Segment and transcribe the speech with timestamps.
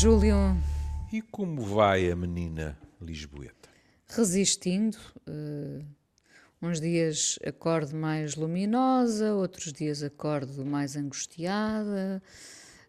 [0.00, 0.34] Júlio.
[1.12, 3.68] E como vai a menina Lisboeta?
[4.08, 4.96] Resistindo.
[5.26, 5.84] eh,
[6.62, 12.22] uns dias acordo mais luminosa, outros dias acordo mais angustiada.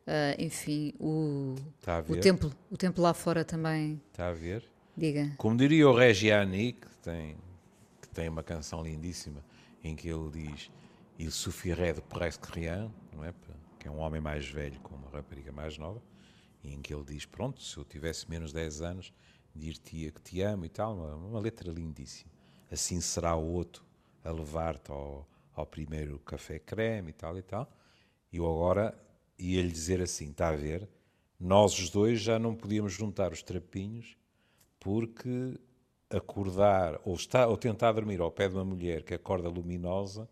[0.07, 1.55] eh, enfim, o,
[1.85, 2.21] a o, ver?
[2.21, 4.02] tempo, o tempo lá fora também.
[4.13, 4.63] Está a ver?
[4.95, 5.33] Diga.
[5.38, 7.35] Como diria o Reggiani, que tem,
[8.02, 9.43] que tem uma canção lindíssima,
[9.83, 10.71] em que ele diz
[11.19, 13.33] Il suffirait de presque rien, não é?
[13.77, 16.02] Que é um homem mais velho com uma rapariga mais nova,
[16.63, 19.13] em que ele diz, pronto, se eu tivesse menos de 10 anos,
[19.55, 22.31] dir-te-ia que te amo e tal, uma, uma letra lindíssima.
[22.71, 23.85] Assim será o outro
[24.23, 27.71] a levar-te ao, ao primeiro café creme e tal e tal.
[28.31, 28.97] E eu agora
[29.38, 30.88] ia-lhe dizer assim, está a ver,
[31.39, 34.16] nós os dois já não podíamos juntar os trapinhos
[34.80, 35.59] porque
[36.09, 40.30] acordar ou, estar, ou tentar dormir ao pé de uma mulher que acorda luminosa,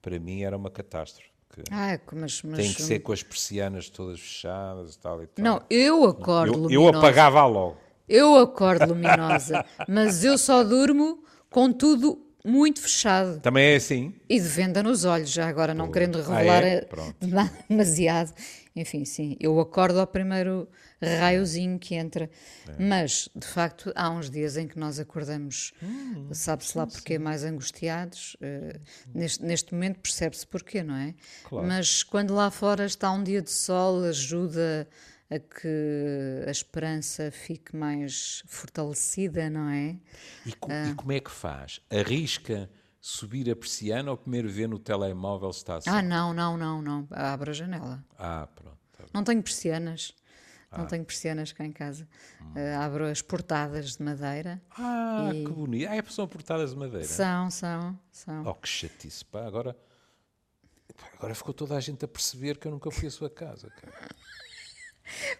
[0.00, 1.33] para mim era uma catástrofe.
[1.62, 5.44] Porque mas, mas tem que ser com as persianas todas fechadas e tal e tal.
[5.44, 6.74] Não, eu acordo eu, luminosa.
[6.74, 7.76] eu apagava logo.
[8.08, 13.40] Eu acordo luminosa, mas eu só durmo com tudo muito fechado.
[13.40, 14.14] Também é assim.
[14.28, 15.92] E de venda nos olhos, já agora não Boa.
[15.94, 16.74] querendo Ah, revelar é?
[16.74, 16.88] eh,
[17.68, 18.32] demasiado.
[18.76, 20.68] Enfim, sim, eu acordo ao primeiro
[21.00, 22.28] raiozinho que entra.
[22.68, 22.72] É.
[22.82, 27.44] Mas, de facto, há uns dias em que nós acordamos, Hum, sabe-se lá porquê, mais
[27.44, 28.36] angustiados.
[28.40, 28.80] eh,
[29.14, 31.14] neste, neste momento percebe-se porquê, não é?
[31.44, 31.66] Claro.
[31.68, 34.88] Mas quando lá fora está um dia de sol, ajuda
[35.30, 39.96] a que a esperança fique mais fortalecida, não é?
[40.46, 41.80] E, co- e como é que faz?
[41.90, 45.90] Arrisca subir a persiana ou primeiro vê no telemóvel se está assim?
[45.90, 47.06] Ah, não, não, não, não.
[47.10, 48.04] Abra a janela.
[48.18, 48.78] Ah, pronto.
[48.96, 49.04] tá.
[49.12, 50.14] Não tenho persianas.
[50.70, 50.78] Ah.
[50.78, 52.08] Não tenho persianas cá em casa.
[52.40, 52.52] Hum.
[52.56, 54.60] Eh, abro as portadas de madeira.
[54.76, 55.88] Ah, que bonito.
[55.88, 57.04] Ah, é, são portadas de madeira.
[57.06, 58.44] São, são, são.
[58.46, 59.46] Oh, que chatice, pá.
[59.46, 59.76] Agora,
[61.16, 63.92] agora ficou toda a gente a perceber que eu nunca fui à sua casa, cara.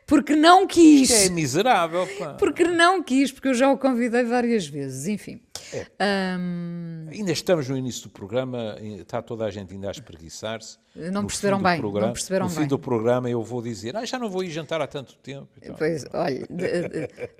[0.06, 1.10] Porque não quis.
[1.10, 2.34] Isto é miserável, pá.
[2.34, 5.06] Porque não quis, porque eu já o convidei várias vezes.
[5.08, 5.40] Enfim.
[5.72, 5.86] É.
[5.98, 10.78] Ahm, Ainda estamos no início do programa, está toda a gente ainda a espreguiçar-se.
[10.94, 12.68] Não No perceberam bem, não programa- perceberam No fim bem.
[12.68, 15.48] do programa eu vou dizer, ah, já não vou ir jantar há tanto tempo.
[15.56, 15.76] e tal.
[15.76, 16.46] Pois, olha,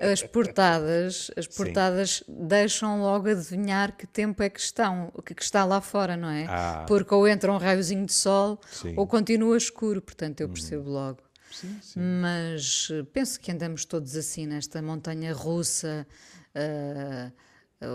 [0.01, 5.65] as portadas, as portadas deixam logo adivinhar que tempo é que estão, o que, está
[5.65, 6.47] lá fora, não é?
[6.49, 6.85] Ah.
[6.89, 8.95] Porque ou entra um raiozinho de sol Sim.
[8.97, 11.19] Ou continua escuro, portanto eu percebo logo.
[11.55, 12.01] Sim, sim.
[12.01, 16.07] Mas eh, penso que andamos todos assim nesta montanha russa,
[16.55, 17.31] ah,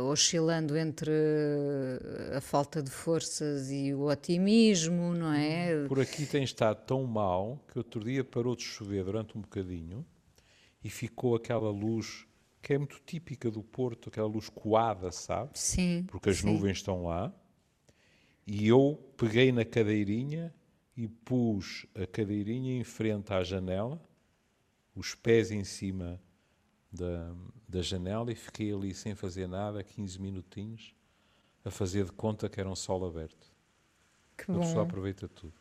[0.10, 5.88] oscilando entre eh, a falta de forças e o otimismo, não é?
[5.88, 10.06] Por aqui tem estado tão mal que outro dia parou de chover durante um bocadinho
[10.84, 12.26] e ficou aquela luz
[12.62, 15.52] que é muito típica do Porto, aquela luz coada, sabe?
[15.54, 16.06] Sim.
[16.08, 16.52] Porque as sim.
[16.52, 17.34] nuvens estão lá.
[18.46, 20.54] E eu peguei na cadeirinha
[21.00, 24.02] e pus a cadeirinha em frente à janela,
[24.94, 26.22] os pés em cima
[26.92, 27.34] da,
[27.66, 30.94] da janela e fiquei ali sem fazer nada, 15 minutinhos,
[31.64, 33.48] a fazer de conta que era um sol aberto.
[34.38, 34.90] Que A pessoa bom.
[34.90, 35.54] aproveita tudo.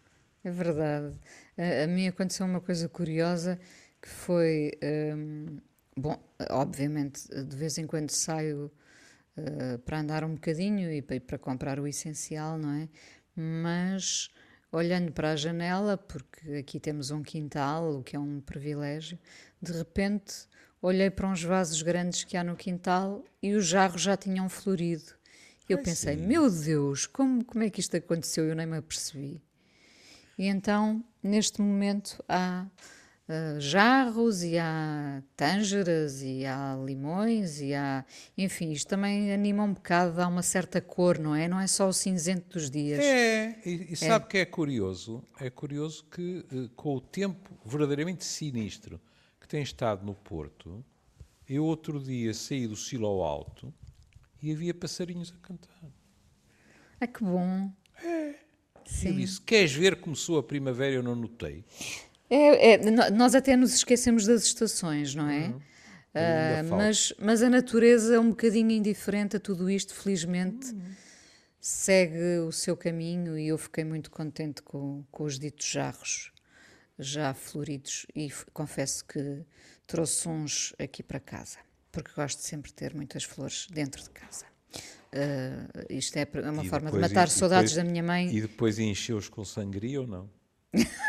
[0.42, 1.16] É verdade.
[1.56, 3.60] A, a mim aconteceu uma coisa curiosa
[4.02, 4.72] que foi,
[5.16, 5.58] hum,
[5.96, 8.72] bom, obviamente, de vez em quando saio
[9.36, 12.88] eh, para andar um bocadinho e para, para comprar o essencial, não é?
[13.36, 14.30] Mas
[14.70, 19.18] olhando para a janela, porque aqui temos um quintal, o que é um privilégio,
[19.60, 20.46] de repente
[20.80, 25.12] olhei para uns vasos grandes que há no quintal e os jarros já tinham florido.
[25.68, 26.26] Eu Ai, pensei, sim.
[26.26, 28.44] meu Deus, como, como é que isto aconteceu?
[28.44, 29.42] Eu nem me apercebi.
[30.38, 32.66] E então, neste momento, há
[33.58, 38.04] jarros e há tângeras e há limões e há.
[38.36, 41.46] Enfim, isto também anima um bocado, dá uma certa cor, não é?
[41.46, 43.00] Não é só o cinzento dos dias.
[43.00, 45.22] É, e, e sabe que é curioso?
[45.38, 49.00] É curioso que eh, com o tempo verdadeiramente sinistro
[49.40, 50.84] que tem estado no Porto,
[51.48, 53.72] eu outro dia saí do silo alto
[54.42, 55.90] e havia passarinhos a cantar.
[57.00, 57.70] Ah, que bom.
[58.02, 58.34] Eu
[58.84, 59.16] Sim.
[59.16, 60.94] disse, queres ver como sou a primavera?
[60.94, 61.64] Eu não notei.
[62.30, 65.54] É, é, nós até nos esquecemos das estações, não é?
[66.14, 66.84] Ainda falta.
[66.84, 70.74] mas, mas a natureza é um bocadinho indiferente a tudo isto, felizmente.
[71.60, 76.32] Segue o seu caminho e eu fiquei muito contente com, com os ditos jarros
[76.98, 79.42] já floridos e confesso que
[79.86, 81.58] trouxe uns aqui para casa,
[81.92, 84.44] porque gosto de sempre ter muitas flores dentro de casa.
[85.12, 88.28] Ah, isto é uma E forma de depois- matar e saudades depois- da minha mãe.
[88.34, 90.30] E depois encheu-os com sangria ou não?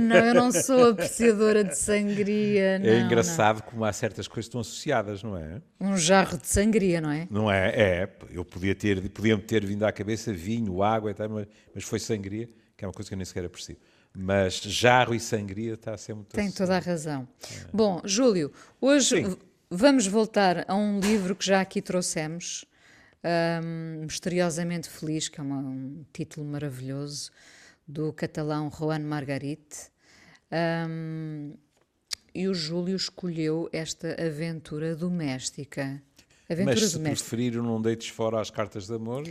[0.00, 2.78] Não, eu não sou apreciadora de sangria.
[2.78, 5.60] Não, é engraçado como há certas coisas que estão associadas, não é?
[5.80, 5.90] não.
[5.92, 7.26] Um jarro de sangria, não é?
[7.30, 7.68] Não é?
[7.74, 8.08] É.
[8.30, 11.98] Eu podia ter, podia ter vindo à cabeça vinho, água e tal, mas, mas foi
[11.98, 13.76] sangria, que é uma coisa que eu nem sequer aprecio.
[14.18, 17.28] Mas jarro e sangria está a ser muito Tem toda a razão.
[17.72, 18.50] Bom, Júlio,
[18.80, 19.36] hoje Sim.
[19.70, 22.64] vamos voltar a um livro que já aqui trouxemos,
[23.22, 27.30] ahm, Misteriosamente Feliz, que é uma- um título maravilhoso,
[27.86, 29.90] do catalão Juan Margarit.
[30.50, 31.54] Ahm,
[32.34, 36.02] e o Júlio escolheu esta aventura doméstica.
[36.48, 37.28] Aventura Mas se doméstica.
[37.28, 39.24] preferir não deites fora as cartas de amor,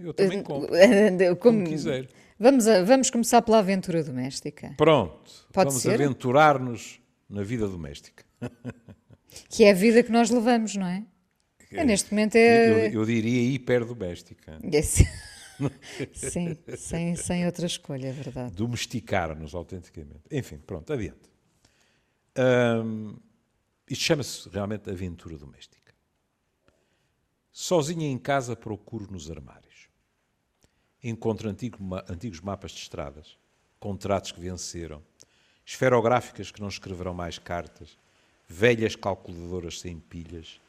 [0.00, 0.68] eu também compro.
[0.68, 2.08] Como, Como quiser.
[2.38, 8.22] Vamos, a- vamos começar pela aventura doméstica, Pronto, Pode vamos aventurar-nos na vida doméstica.
[9.48, 11.04] que é a vida que nós levamos, não é?
[11.72, 12.86] É, neste momento é.
[12.88, 14.58] Eu, eu diria hiperdoméstica.
[14.72, 15.08] Esse-
[16.14, 18.54] Sim, sem, sem outra escolha, é verdade.
[18.54, 20.22] Domesticar-nos autenticamente.
[20.30, 21.28] Enfim, pronto, adiante.
[22.36, 23.16] Ahm,
[23.88, 25.94] isto chama-se realmente aventura doméstica.
[27.50, 29.88] Sozinha em casa procuro nos armários.
[31.02, 31.78] Encontro antigo
[32.08, 33.36] antigos mapas de estradas,
[33.80, 35.02] contratos que venceram,
[35.64, 37.98] esferográficas que não escreverão mais cartas,
[38.46, 40.60] velhas calculadoras sem pilhas,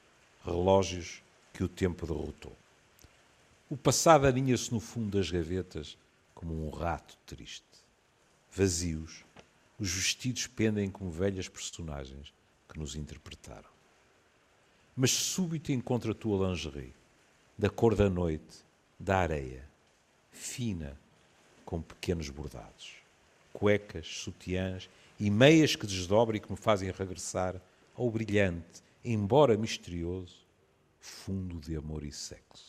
[0.43, 1.21] relógios
[1.53, 2.55] que o tempo derrotou.
[3.71, 5.95] O passado aninha-se no fundo das gavetas
[6.33, 7.63] como um rato triste.
[8.51, 9.23] Vazios,
[9.77, 12.33] os vestidos pendem como velhas personagens
[12.67, 13.69] que nos interpretaram.
[14.95, 16.95] Mas súbito encontra a tua lingerie,
[17.55, 18.65] da cor da noite,
[18.99, 19.63] da areia,
[20.31, 20.99] fina,
[21.63, 22.95] com pequenos bordados.
[23.53, 24.89] Cuecas, sutiãs
[25.19, 27.61] e meias que desdobram e que me fazem regressar
[27.95, 30.37] ao brilhante, embora misterioso,
[30.99, 32.68] fundo de amor e sexo.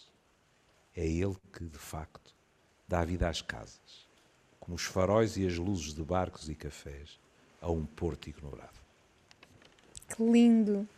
[0.97, 2.35] É ele que, de facto,
[2.89, 4.09] dá vida às casas,
[4.59, 7.19] como os faróis e as luzes de barcos e cafés
[7.61, 8.79] a um porto ignorado.
[10.09, 10.89] Que lindo!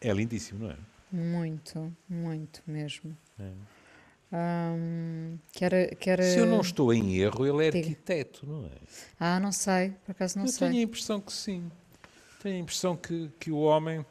[0.00, 0.76] É lindíssimo, não é?
[1.12, 3.16] Muito, muito mesmo.
[3.38, 3.52] É.
[4.32, 6.22] Hum, que era, que era...
[6.22, 7.88] Se eu não estou em erro, ele é Diga.
[7.88, 8.70] arquiteto, não é?
[9.18, 10.68] Ah, não sei, por acaso não eu sei.
[10.68, 11.70] tenho a impressão que sim.
[12.42, 14.04] Tenho a impressão que, que o homem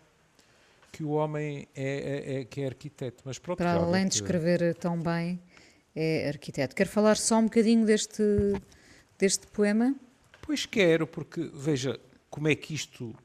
[0.99, 3.57] que o homem é, é- é- que é arquiteto, mas pronto.
[3.59, 5.41] Para além de realmente- escrever tão bem,
[5.95, 6.75] é arquiteto.
[6.75, 8.21] Quer falar só um bocadinho deste,
[9.17, 9.95] deste poema?
[10.41, 11.97] Pois quero, porque veja
[12.29, 13.15] como é que isto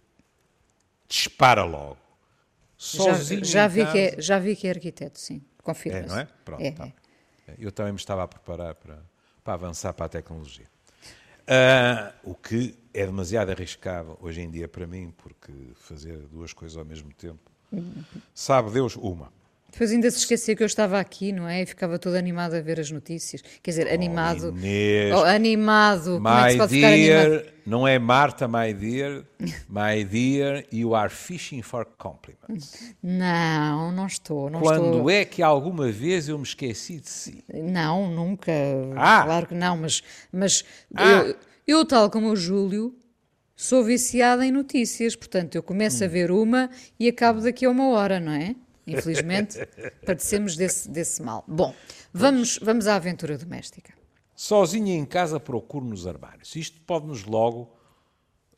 [1.08, 1.98] dispara logo.
[2.78, 5.42] Já, Sozinho já, em vi que é, já vi que é arquiteto, sim.
[5.60, 5.98] Confirma.
[5.98, 6.28] É, não é?
[6.44, 6.60] Pronto.
[6.62, 6.86] É, tá.
[7.48, 7.54] é.
[7.58, 9.02] Eu também me estava a preparar para,
[9.42, 10.66] para avançar para a tecnologia.
[11.48, 16.78] Ah, o que é demasiado arriscado hoje em dia para mim, porque fazer duas coisas
[16.78, 17.50] ao mesmo tempo.
[18.34, 19.32] Sabe Deus, uma.
[19.70, 21.62] Depois ainda se esquecia que eu estava aqui, não é?
[21.62, 23.42] E ficava todo animado a ver as notícias.
[23.60, 24.52] Quer dizer, animado.
[24.54, 26.04] Oh, Inês, Oh, animado.
[26.14, 27.28] Como é que my se pode ficar animado?
[27.30, 29.24] dear, não é Marta, my dear,
[29.68, 32.94] my dear, you are fishing for compliments.
[33.02, 34.48] Não, não estou.
[34.48, 35.10] Não Quando estou...
[35.10, 37.44] é que alguma vez eu me esqueci de si?
[37.52, 38.52] Não, nunca.
[38.96, 39.22] Ah!
[39.24, 41.02] Claro que não, mas, mas Ah!
[41.24, 41.36] eu,
[41.66, 42.94] eu, tal como o Júlio,
[43.56, 45.14] sou viciada em notícias.
[45.16, 46.06] Portanto, eu começo Hum.
[46.06, 48.54] a ver uma e acabo daqui a uma hora, não é?
[48.86, 49.58] Infelizmente,
[50.04, 51.44] padecemos desse, desse mal.
[51.48, 51.74] Bom,
[52.12, 53.94] vamos, vamos à aventura doméstica.
[54.36, 56.54] Sozinha em casa procuro nos armários.
[56.56, 57.72] Isto pode-nos logo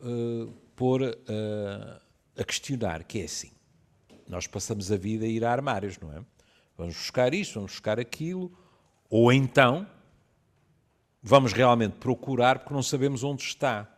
[0.01, 2.01] eh, pôr eh,
[2.39, 3.51] a questionar, que é assim.
[4.27, 6.21] Nós passamos a vida a ir a armários, não é?
[6.77, 8.53] Vamos buscar isto, vamos buscar aquilo,
[9.09, 9.87] ou então
[11.23, 13.89] vamos realmente procurar porque não sabemos onde está.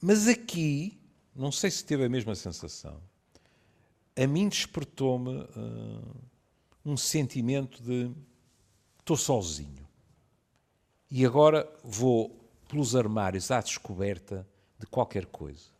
[0.00, 1.00] Mas aqui,
[1.34, 3.02] não sei se teve a mesma sensação,
[4.16, 6.28] a mim despertou-me eh,
[6.84, 8.10] um sentimento de
[8.98, 9.88] estou sozinho.
[11.10, 12.38] E agora vou
[12.68, 14.46] pelos armários à descoberta
[14.78, 15.70] de qualquer coisa.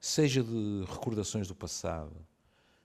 [0.00, 2.16] Seja de recordações do passado,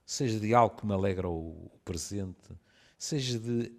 [0.06, 2.52] seja de algo que me alegra o presente,
[2.98, 3.72] seja de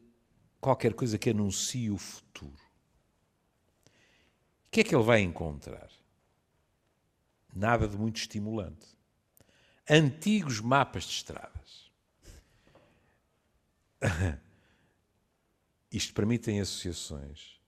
[0.61, 2.65] qualquer coisa que anuncie o futuro.
[4.67, 5.91] O que é que ele vai encontrar?
[7.57, 8.87] Nada de muito estimulante.
[9.89, 11.91] Antigos mapas de estradas.
[15.91, 17.59] Isto para mim tem associações,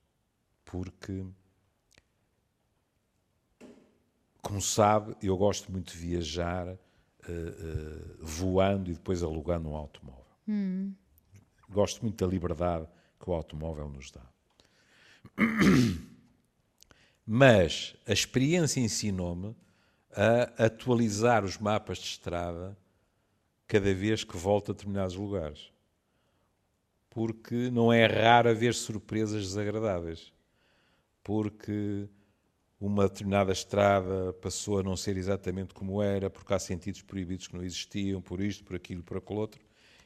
[0.62, 1.24] porque,
[4.42, 6.76] como sabe, eu gosto muito de viajar eh,
[7.26, 10.36] eh, voando e depois alugando um automóvel.
[11.66, 12.86] Gosto muito da liberdade
[13.18, 14.26] que o automóvel nos dá.
[17.24, 19.56] Mas a experiência ensinou-me
[20.14, 22.76] a atualizar os mapas de estrada
[23.66, 25.70] cada vez que volto a determinados lugares
[27.18, 30.32] porque não é raro haver surpresas desagradáveis.
[31.22, 32.08] Porque
[32.80, 37.56] uma determinada estrada passou a não ser exatamente como era, porque há sentidos proibidos que
[37.56, 39.60] não existiam, por isto, por aquilo, por aquele outro.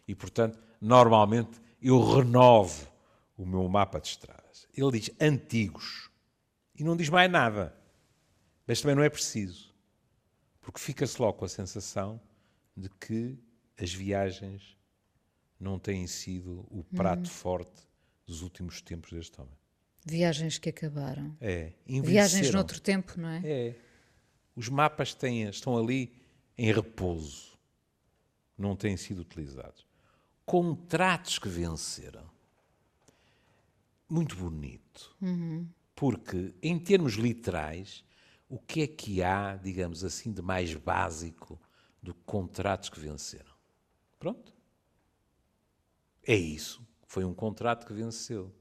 [0.08, 2.90] E, portanto, normalmente eu renovo
[3.36, 4.66] o meu mapa de estradas.
[4.74, 6.10] Ele diz antigos.
[6.74, 7.76] e não diz mais nada.
[8.66, 9.71] Mas também não é preciso,
[10.62, 12.18] porque fica-se logo com a sensação
[12.74, 13.36] de que
[13.78, 14.78] as viagens
[15.60, 17.82] não têm sido o prato forte
[18.26, 19.56] dos últimos tempos deste homem.
[20.04, 21.36] Viagens que acabaram.
[21.40, 23.40] É, Viagens noutro tempo, não é?
[23.44, 23.76] É.
[24.56, 26.12] Os mapas têm, estão ali
[26.56, 27.58] em repouso.
[28.56, 29.86] Não têm sido utilizados.
[30.44, 32.30] Contratos que venceram.
[34.08, 35.16] Muito bonito.
[35.94, 38.04] Porque, em termos literais,
[38.52, 41.58] o que é que há, digamos assim, de mais básico
[42.02, 43.54] do que contratos que venceram?
[44.18, 44.52] Pronto.
[46.22, 46.86] É isso.
[47.06, 48.54] Foi um contrato que venceu.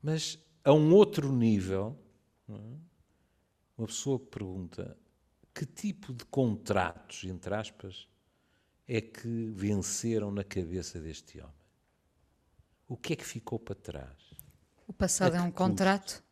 [0.00, 1.98] Mas a um outro nível,
[2.48, 2.52] é?
[3.76, 4.96] uma pessoa pergunta
[5.52, 8.08] que tipo de contratos, entre aspas,
[8.86, 11.52] é que venceram na cabeça deste homem?
[12.86, 14.34] O que é que ficou para trás?
[14.86, 15.56] O passado é que um custo?
[15.56, 16.24] contrato.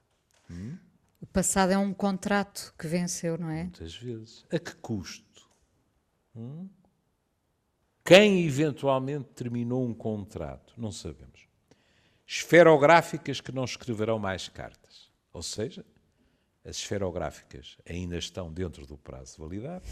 [0.49, 0.94] O
[1.27, 3.65] passado é um contrato que venceu, não é?
[3.65, 4.45] Muitas vezes.
[4.51, 5.49] A que custo?
[6.35, 6.69] Hum?
[8.05, 10.75] Quem eventualmente terminou um contrato?
[10.77, 11.49] Não sabemos.
[12.27, 15.11] Esferográficas que não escreverão mais cartas.
[15.33, 15.85] Ou seja,
[16.65, 19.85] as esferográficas ainda estão dentro do prazo de validade.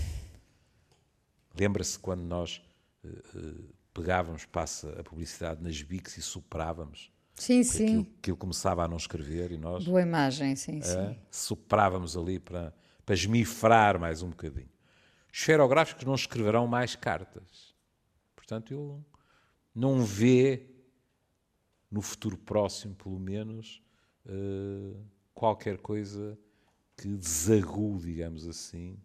[1.59, 2.63] Lembra-se quando nós
[3.05, 7.12] eh, eh, pegávamos, passa a publicidade nas bics e soprávamos?
[7.35, 7.65] Sim, Aquilo,
[8.05, 8.07] sim.
[8.19, 10.97] aquilo começava a não escrever e nós Boa imagem, sim, sim.
[10.97, 12.75] eh, soprávamos ali para,
[13.05, 14.69] para esmifrar mais um bocadinho.
[15.33, 17.75] Esferográficos não escreverão mais cartas.
[18.37, 19.03] Portanto, ele
[19.75, 20.69] não vê
[21.91, 23.83] no futuro próximo, pelo menos,
[24.27, 24.95] eh,
[25.35, 26.39] qualquer coisa
[26.97, 28.99] que desague, digamos assim,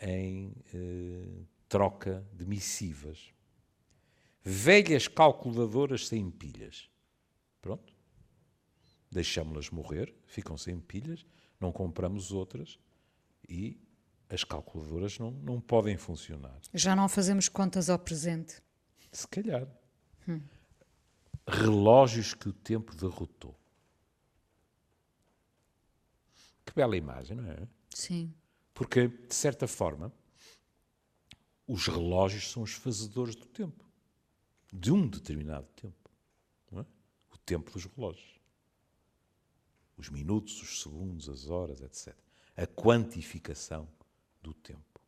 [0.00, 3.32] em eh, troca de missivas.
[4.42, 6.89] Velhas calculadoras sem pilhas.
[7.60, 7.94] Pronto.
[9.10, 11.26] Deixamos-las morrer, ficam sem pilhas,
[11.58, 12.78] não compramos outras
[13.48, 13.80] e
[14.28, 16.56] as calculadoras não, não podem funcionar.
[16.72, 18.62] Já não fazemos contas ao presente.
[19.10, 19.66] Se calhar.
[21.46, 23.58] Relógios que o tempo derrotou.
[26.64, 27.66] Que bela imagem, não é?
[27.92, 28.32] Sim.
[28.72, 30.12] Porque, de certa forma,
[31.66, 33.84] os relógios são os fazedores do tempo.
[34.72, 35.99] De um determinado tempo.
[37.44, 38.40] Tempo dos relógios.
[39.96, 42.14] Os minutos, os segundos, as horas, etc.
[42.56, 43.88] A quantificação
[44.42, 45.00] do tempo.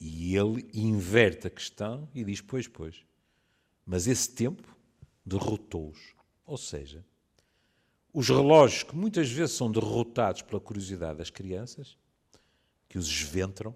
[0.00, 3.04] E ele inverte a questão e diz: Pois, pois.
[3.84, 4.76] Mas esse tempo
[5.24, 6.14] derrotou-os.
[6.44, 7.04] Ou seja,
[8.12, 11.96] os relógios que muitas vezes são derrotados pela curiosidade das crianças,
[12.88, 13.74] que os esventram,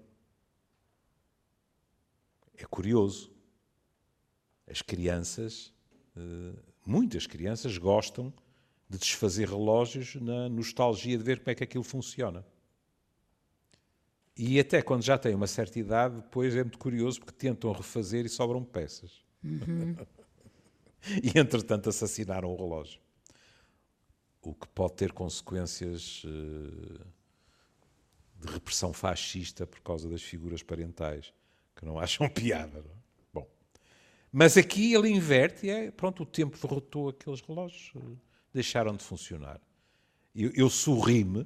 [2.55, 3.31] é curioso.
[4.67, 5.73] As crianças,
[6.15, 8.33] eh, muitas crianças, gostam
[8.89, 12.45] de desfazer relógios na nostalgia de ver como é que aquilo funciona.
[14.35, 18.25] E até quando já têm uma certa idade, depois é muito curioso porque tentam refazer
[18.25, 19.23] e sobram peças.
[21.21, 22.99] e entretanto assassinaram o relógio.
[24.41, 27.05] O que pode ter consequências eh,
[28.39, 31.33] de repressão fascista por causa das figuras parentais,
[31.75, 32.81] que não acham piada.
[32.81, 33.02] Não é?
[34.35, 38.15] Mas aqui ele inverte e é, pronto, o tempo derrotou aqueles relógios, eh,
[38.51, 39.61] deixaram de funcionar.
[40.33, 41.45] Eu, eu sorri-me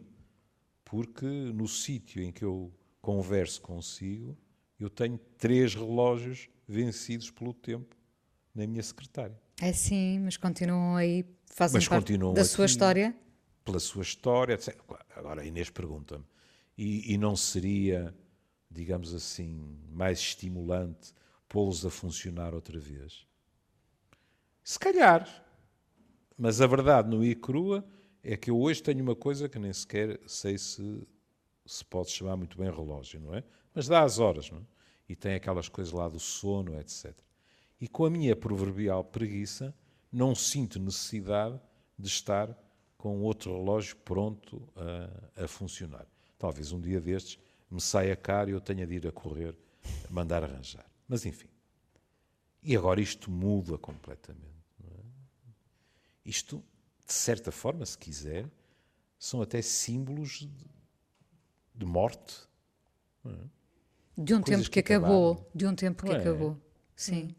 [0.86, 4.38] porque no sítio em que eu converso consigo,
[4.79, 7.94] eu tenho três relógios vencidos pelo tempo
[8.56, 9.38] na minha secretária.
[9.60, 13.13] É sim, mas continuam aí, fazem Mas parte da sua história.
[13.65, 14.79] Pela sua história, etc.
[15.13, 16.24] Agora a Inês pergunta-me,
[16.77, 18.15] e, e não seria,
[18.72, 21.13] digamos assim, mais estimulante
[21.48, 23.25] pô-los a funcionar outra vez?
[24.63, 25.46] Se calhar.
[26.38, 27.84] Mas a verdade no e crua
[28.24, 31.08] é que eu hoje tenho uma coisa que nem sequer sei se
[31.68, 33.44] se pode chamar muito bem relógio, não é?
[33.74, 34.62] Mas dá as horas, não é?
[35.10, 37.13] E tem aquelas coisas lá do sono, etc.
[37.80, 39.75] E com a minha proverbial preguiça,
[40.12, 41.60] não sinto necessidade
[42.00, 42.58] de estar
[42.98, 46.08] com outro relógio pronto a, a funcionar.
[46.39, 47.39] Talvez um dia destes
[47.70, 49.58] me saia caro e eu tenha de ir a correr,
[50.10, 50.87] mandar arranjar.
[51.08, 51.48] Mas enfim.
[52.62, 54.46] E agora isto muda completamente.
[54.84, 55.04] é?
[56.26, 56.64] Isto,
[57.06, 58.50] de certa forma, se quiser,
[59.18, 60.68] são até símbolos de,
[61.76, 62.46] de morte.
[64.18, 65.32] De um Coisas tempo que, que acabou.
[65.34, 65.52] acabaram.
[65.56, 66.18] De um tempo que é?
[66.18, 66.62] acabou.
[66.96, 67.36] Sim.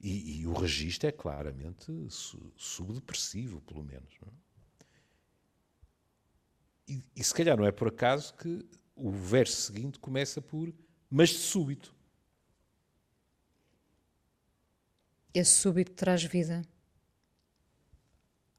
[0.00, 4.14] E, e o registro é claramente su- subdepressivo, pelo menos.
[4.26, 4.28] é?
[6.88, 8.66] E, e se calhar não é por acaso que
[8.96, 10.72] o verso seguinte começa por
[11.08, 11.94] mas de súbito.
[15.34, 16.62] Esse súbito traz vida.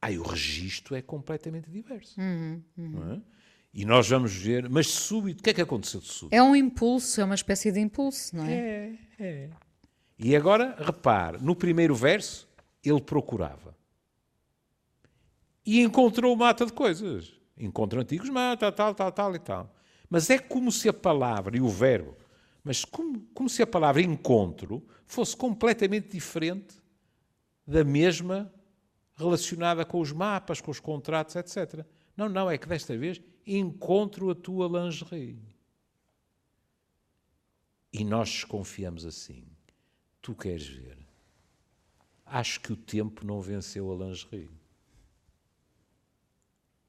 [0.01, 2.19] Aí o registro é completamente diverso.
[2.19, 3.21] Uhum, não é?
[3.73, 6.35] E nós vamos ver, mas súbito, o que é que aconteceu de súbito?
[6.35, 8.53] É um impulso, é uma espécie de impulso, não é?
[8.53, 9.49] É, é.
[10.19, 12.47] E agora, repare, no primeiro verso,
[12.83, 13.75] ele procurava.
[15.65, 17.33] E encontrou mata de coisas.
[17.57, 19.73] Encontra antigos mata, tal, tal, tal e tal.
[20.09, 22.15] Mas é como se a palavra e o verbo,
[22.63, 26.81] mas como, como se a palavra encontro fosse completamente diferente
[27.67, 28.53] da mesma
[29.15, 31.85] relacionada com os mapas, com os contratos, etc.
[32.15, 35.53] Não, não, é que desta vez encontro a tua lingerie.
[37.91, 39.45] E nós desconfiamos assim.
[40.21, 40.97] Tu queres ver?
[42.25, 44.49] Acho que o tempo não venceu a lingerie.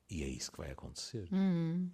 [0.09, 1.29] E é isso que vai acontecer.
[1.33, 1.91] Hum.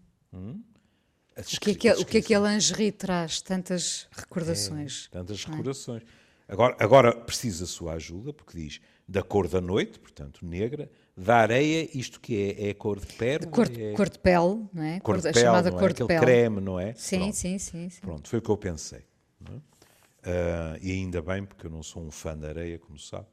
[1.40, 3.40] O que, é que, a, o que é que a lingerie traz?
[3.40, 5.08] Tantas recordações.
[5.10, 6.02] É, tantas recordações.
[6.02, 6.52] É?
[6.52, 11.36] Agora, agora precisa a sua ajuda, porque diz da cor da noite, portanto negra, da
[11.36, 12.70] areia, isto que é?
[12.70, 13.46] É cor de pele?
[13.46, 13.92] Cor, é...
[13.92, 15.00] cor de pele, não é?
[15.00, 15.92] Cor de a pele, chamada cor é?
[15.92, 16.20] de Aquele pele.
[16.20, 16.94] creme, não é?
[16.94, 19.04] Sim, sim, sim, sim, Pronto, foi o que eu pensei.
[19.46, 19.52] É?
[19.52, 23.26] Uh, e ainda bem, porque eu não sou um fã da areia, como sabe.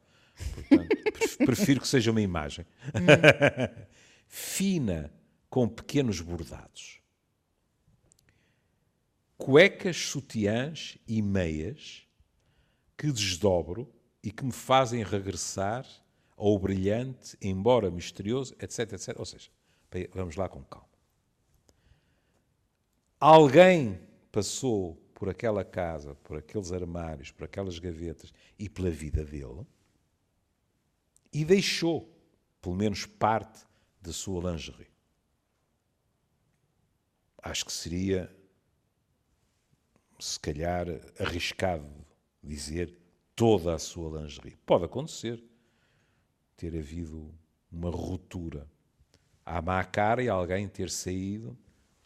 [0.53, 0.95] Portanto,
[1.45, 2.65] prefiro que seja uma imagem.
[2.95, 3.85] Hum.
[4.27, 5.11] Fina,
[5.49, 6.99] com pequenos bordados.
[9.37, 12.07] Cuecas, sutiãs e meias
[12.97, 15.87] que desdobro e que me fazem regressar
[16.35, 19.15] ao brilhante, embora misterioso, etc, etc.
[19.17, 19.49] Ou seja,
[20.13, 20.87] vamos lá com calma.
[23.19, 23.99] Alguém
[24.31, 29.65] passou por aquela casa, por aqueles armários, por aquelas gavetas e pela vida dele
[31.31, 32.11] e deixou,
[32.61, 33.65] pelo menos, parte
[34.01, 34.87] da sua lingerie.
[37.41, 38.35] Acho que seria,
[40.19, 40.87] se calhar,
[41.19, 41.87] arriscado
[42.41, 42.97] dizer
[43.35, 44.57] toda a sua lingerie.
[44.65, 45.43] Pode acontecer
[46.55, 47.33] ter havido
[47.71, 48.67] uma ruptura
[49.45, 51.57] à má cara e alguém ter saído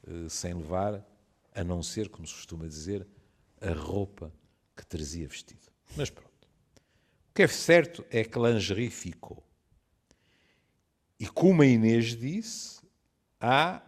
[0.08, 1.06] uh, sem levar,
[1.54, 3.08] a não ser, como se costuma dizer,
[3.60, 4.34] a roupa
[4.76, 5.72] que trazia vestido.
[5.96, 6.30] Mas pronto.
[7.30, 9.44] O que é certo é que lingerie ficou.
[11.20, 12.82] E como a Inês disse,
[13.40, 13.82] há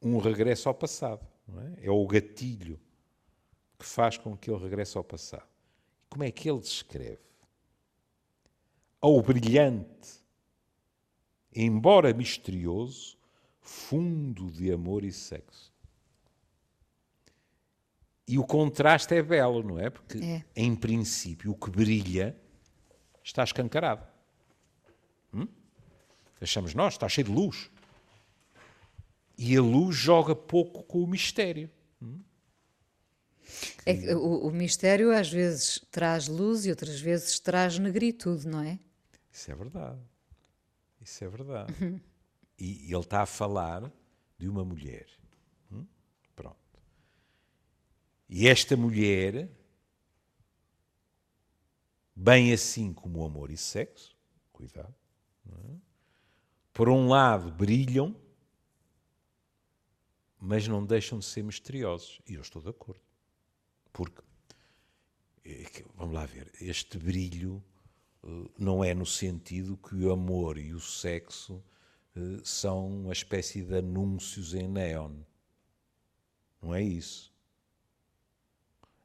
[0.00, 1.26] um regresso ao passado.
[1.76, 1.86] É?
[1.86, 2.80] é o gatilho
[3.84, 5.46] que faz com que ele regresse ao passado.
[6.08, 7.18] Como é que ele descreve?
[8.98, 10.24] Ao brilhante,
[11.54, 13.18] embora misterioso,
[13.60, 15.70] fundo de amor e sexo.
[18.26, 19.90] E o contraste é belo, não é?
[19.90, 20.44] Porque, é.
[20.56, 22.34] em princípio, o que brilha
[23.22, 24.06] está escancarado.
[25.34, 25.46] Hum?
[26.40, 27.70] Achamos nós, está cheio de luz.
[29.36, 31.70] E a luz joga pouco com o mistério.
[32.00, 32.20] Hum?
[33.86, 38.78] É, o, o, mistério às vezes traz luz e outras vezes traz negritude, não é?
[39.32, 40.00] Isso é verdade.
[41.00, 41.84] Isso é verdade.
[41.84, 42.00] Uhum.
[42.58, 43.92] E, ele está a falar
[44.38, 45.06] de uma mulher.
[45.70, 45.84] Hum?
[46.34, 46.56] Pronto.
[48.28, 49.48] E esta mulher,
[52.14, 54.16] bem assim como o amor e sexo,
[54.52, 54.94] cuidado,
[55.48, 55.74] é?
[56.72, 58.16] por um lado brilham,
[60.38, 62.20] mas não deixam de ser misteriosos.
[62.28, 63.00] E eu estou de acordo.
[63.94, 64.20] Porque,
[65.44, 67.62] é vamos lá ver, este brilho
[68.24, 71.62] eh, não é no sentido que o amor e o sexo
[72.16, 75.14] eh, são uma espécie de anúncios em neon.
[76.60, 77.32] Não é isso.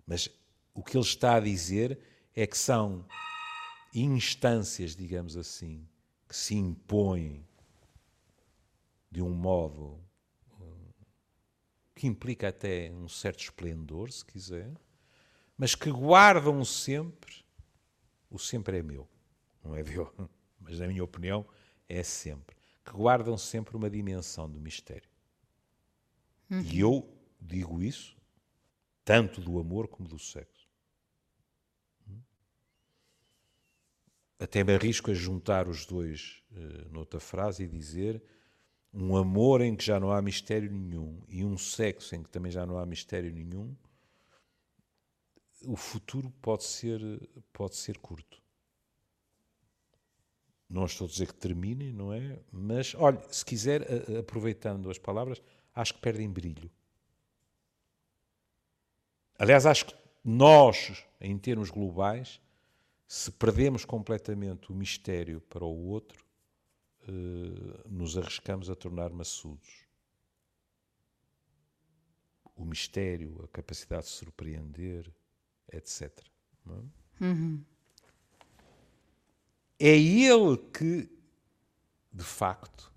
[0.07, 0.27] Mas
[0.73, 1.99] o que ele está a dizer
[2.35, 3.05] é que são
[3.93, 5.87] instâncias, digamos assim,
[6.27, 7.47] que se impõem
[9.11, 10.03] de um modo
[11.99, 14.71] que implica até um certo esplendor, se quiser,
[15.57, 17.43] mas que guardam sempre,
[18.29, 19.05] o sempre é meu,
[19.61, 20.09] não é meu,
[20.61, 21.45] mas na minha opinião
[21.89, 25.09] é sempre, que guardam sempre uma dimensão de mistério.
[26.49, 26.61] Uhum.
[26.61, 28.15] E eu digo isso
[29.03, 30.69] tanto do amor como do sexo.
[34.39, 38.23] Até me arrisco a juntar os dois uh, noutra frase e dizer
[38.93, 42.51] um amor em que já não há mistério nenhum e um sexo em que também
[42.51, 43.75] já não há mistério nenhum,
[45.65, 47.01] o futuro pode ser,
[47.53, 48.41] pode ser curto.
[50.69, 52.39] Não estou a dizer que termine, não é?
[52.51, 53.81] Mas, olha, se quiser,
[54.17, 55.41] aproveitando as palavras,
[55.73, 56.71] acho que perdem brilho.
[59.37, 62.39] Aliás, acho que nós, em termos globais,
[63.07, 66.23] se perdemos completamente o mistério para o outro,
[67.87, 69.85] nos arriscamos a tornar maçudos.
[72.55, 75.11] O mistério, a capacidade de surpreender,
[75.71, 76.11] etc.
[76.67, 77.25] É?
[77.25, 77.63] Uhum.
[79.79, 81.09] é ele que
[82.11, 82.91] de facto,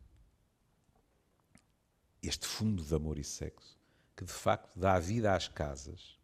[2.22, 3.78] este fundo de amor e sexo,
[4.16, 6.18] que de facto dá vida às casas,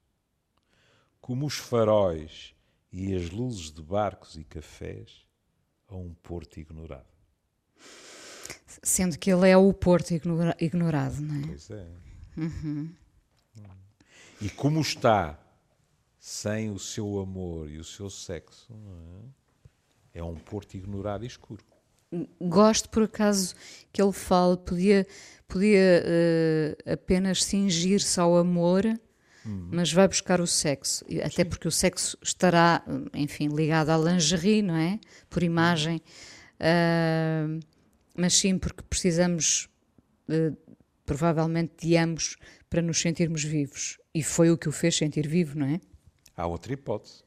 [1.20, 2.54] como os faróis
[2.90, 5.26] e as luzes de barcos e cafés
[5.86, 7.17] a um porto ignorado.
[8.82, 11.46] Sendo que ele é o porto ignora ignorado, não é?
[11.46, 11.86] Pois é.
[14.40, 15.38] E como está
[16.18, 18.72] sem o seu amor e o seu sexo,
[20.14, 20.18] é?
[20.20, 21.64] é um porto ignorado e escuro.
[22.40, 23.54] Gosto por acaso
[23.92, 25.06] que ele fale, podia,
[25.46, 28.84] podia uh, apenas cingir-se ao amor,
[29.70, 31.04] mas vai buscar o sexo.
[31.24, 32.82] Até porque o sexo estará,
[33.14, 35.00] enfim, ligado à lingerie, não é?
[35.30, 36.02] Por imagem.
[36.60, 37.60] Uh,
[38.16, 39.68] mas sim porque precisamos,
[40.28, 40.56] uh,
[41.06, 42.36] provavelmente, de ambos
[42.68, 43.98] para nos sentirmos vivos.
[44.14, 45.80] E foi o que o fez sentir vivo, não é?
[46.36, 47.22] Há outra hipótese.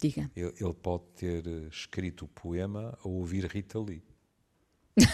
[0.00, 0.30] Diga.
[0.34, 4.02] Ele, ele pode ter eh, escrito o poema a ouvir Rita Lee.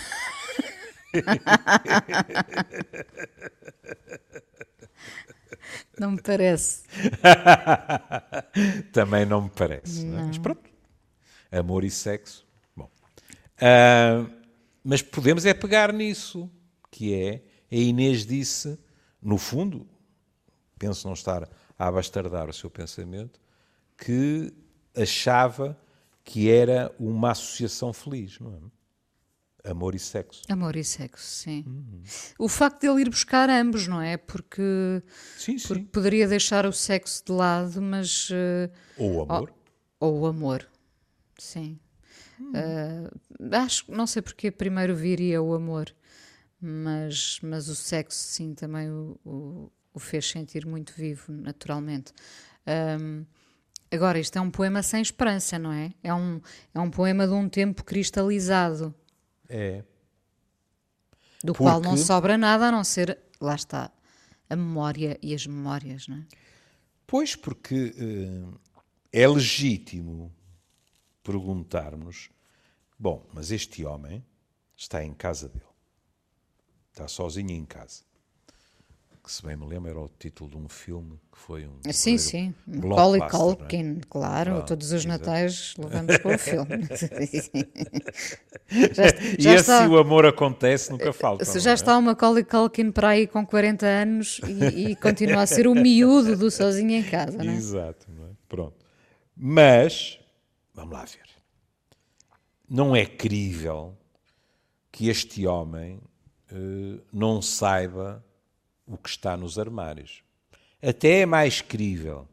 [5.98, 6.85] Não me parece.
[8.92, 10.04] Também não me parece.
[10.04, 10.24] não é?
[10.24, 10.70] Mas pronto.
[11.50, 12.47] Amor e sexo.
[13.60, 14.26] Ah,
[14.84, 16.50] mas podemos é pegar nisso,
[16.90, 18.78] que é, a Inês disse,
[19.20, 19.86] no fundo,
[20.78, 23.40] penso não estar a abastardar o seu pensamento,
[23.96, 24.52] que
[24.96, 25.78] achava
[26.24, 29.70] que era uma associação feliz, não é?
[29.70, 30.42] Amor e sexo.
[30.48, 31.64] Amor e sexo, sim.
[32.38, 34.16] O facto de ele ir buscar ambos, não é?
[34.16, 34.62] Porque,
[35.36, 35.68] Sim, sim.
[35.68, 38.28] porque poderia deixar o sexo de lado, mas.
[38.32, 39.52] eh, Ou o amor.
[40.00, 40.66] ou o amor,
[41.38, 41.78] sim.
[42.55, 43.11] Eh,
[43.57, 45.92] acho não sei porque primeiro viria o amor,
[46.61, 52.12] mas, mas o sexo, sim, também o, o, o fez sentir muito vivo, naturalmente.
[52.66, 53.24] Ahm,
[53.90, 55.92] agora, isto é um poema sem esperança, não é?
[56.03, 56.40] É um,
[56.74, 58.94] é um poema de um tempo cristalizado.
[59.48, 59.83] É.
[61.42, 63.90] do qual não Porque- sobra nada a não ser, lá está,
[64.51, 66.24] a memória e as memórias, não é?
[67.07, 70.31] Pois, porque eh, é legítimo
[71.28, 72.30] perguntarmos:
[72.98, 74.24] bom, mas este homem
[74.74, 75.64] está em casa dele,
[76.90, 78.08] está sozinho em casa.
[79.22, 81.78] Que, se bem me lembro, era o título de um filme que foi um.
[81.92, 82.54] Sim, sim.
[82.66, 83.28] Macaulay é?
[83.28, 85.08] Culkin, claro, Pronto, todos os exato.
[85.26, 86.88] natais levamos com o filme.
[88.70, 91.44] E já esse está- o amor acontece, nunca falta.
[91.44, 91.74] Se já é?
[91.74, 95.74] está o Macaulay Culkin para aí com 40 anos e, e continua a ser o
[95.74, 97.56] miúdo do sozinho em casa, não é?
[97.56, 98.30] Exato, não é?
[98.48, 98.76] Pronto.
[99.34, 100.18] Mas,
[100.78, 101.28] vamos lá ver.
[102.68, 103.96] Não é crível
[104.92, 106.00] que este homem
[106.50, 108.24] eh, não saiba
[108.86, 110.22] o que está nos armários.
[110.80, 112.28] Até é mais crível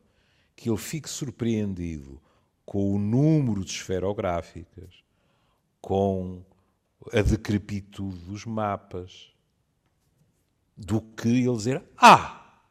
[0.56, 2.22] que ele fique surpreendido
[2.66, 5.04] com o número de esferográficas,
[5.82, 6.44] com
[7.12, 9.34] a decrepitude dos mapas,
[10.78, 12.62] do que ele dizer: Ah!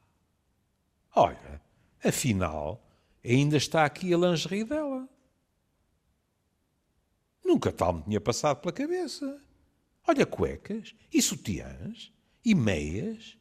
[1.16, 1.60] Olha,
[2.04, 2.84] afinal,
[3.24, 5.08] ainda está aqui a lingerie dela.
[7.44, 9.40] Nunca tal me tinha passado pela cabeça.
[10.06, 12.12] Olha, cuecas, e sutiãs,
[12.44, 13.36] e meias.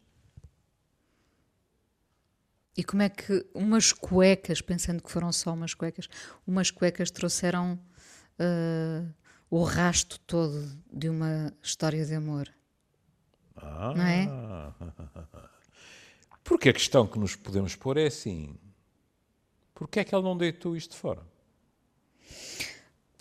[2.75, 6.09] E como é que umas cuecas, pensando que foram só umas cuecas,
[6.45, 7.79] umas cuecas trouxeram
[8.39, 9.03] eh,
[9.49, 12.51] o rasto todo de uma história de amor?
[13.55, 13.93] Ah.
[13.95, 14.27] Não é?
[16.43, 18.57] Porque a questão que nos podemos pôr é assim:
[19.73, 21.21] porquê é que ele não deitou isto fora?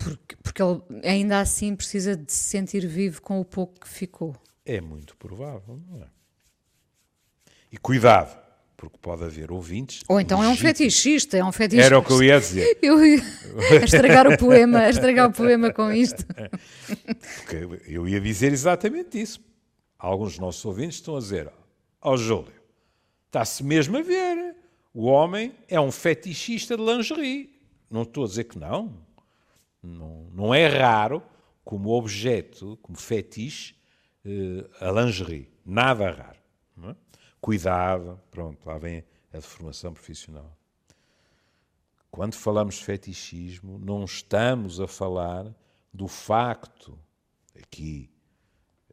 [0.02, 4.34] Porque, porque ele ainda assim precisa de se sentir vivo com o pouco que ficou.
[4.64, 6.06] É muito provável, não é?
[7.70, 8.38] E cuidado,
[8.76, 10.02] porque pode haver ouvintes.
[10.08, 10.78] Ou então é um legítimos.
[10.78, 11.86] fetichista, é um fetichista.
[11.86, 12.78] Era o que eu ia dizer.
[12.82, 13.22] Eu ia
[13.84, 16.26] estragar o poema, estragar o poema com isto.
[16.26, 19.40] Porque eu ia dizer exatamente isso.
[19.98, 21.50] Alguns dos nossos ouvintes estão a dizer:
[22.00, 22.52] Ó Júlio,
[23.26, 24.56] está-se mesmo a ver.
[24.92, 27.58] O homem é um fetichista de lingerie.
[27.90, 28.92] Não estou a dizer que não.
[29.82, 31.22] Não, não é raro
[31.64, 33.74] como objeto, como fetiche,
[34.24, 35.50] eh, a lingerie.
[35.64, 36.38] Nada raro.
[36.84, 36.96] é?
[37.40, 40.56] Cuidado, pronto, lá vem a deformação profissional.
[42.10, 45.52] Quando falamos de fetichismo, não estamos a falar
[45.92, 46.98] do facto,
[47.58, 48.10] aqui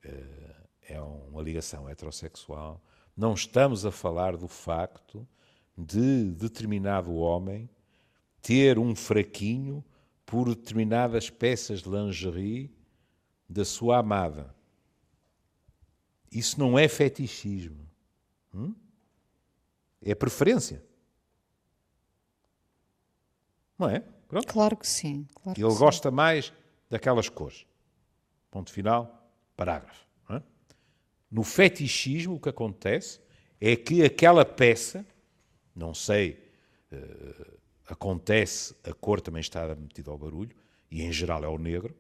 [0.03, 0.55] eh,
[0.87, 2.81] é uma ligação heterossexual,
[3.15, 5.27] não estamos a falar do facto
[5.77, 7.69] de determinado homem
[8.41, 9.83] ter um fraquinho
[10.29, 12.71] por determinadas peças de lingerie
[13.49, 14.55] da sua amada.
[16.31, 17.89] Isso não é fetichismo.
[18.53, 18.75] hum?
[19.99, 20.85] É preferência.
[23.75, 24.01] Não é?
[24.27, 24.45] Pronto.
[24.45, 25.25] Claro que sim.
[25.33, 25.79] Claro que Ele sim.
[25.79, 26.53] gosta mais
[26.87, 27.65] daquelas cores.
[28.51, 29.33] Ponto final.
[29.57, 30.05] Parágrafo.
[30.29, 30.43] É?
[31.31, 33.19] No fetichismo, o que acontece
[33.59, 35.03] é que aquela peça,
[35.75, 36.51] não sei,
[36.91, 37.58] uh,
[37.89, 40.55] acontece, a cor também está metida ao barulho,
[40.91, 41.95] e em geral é o negro,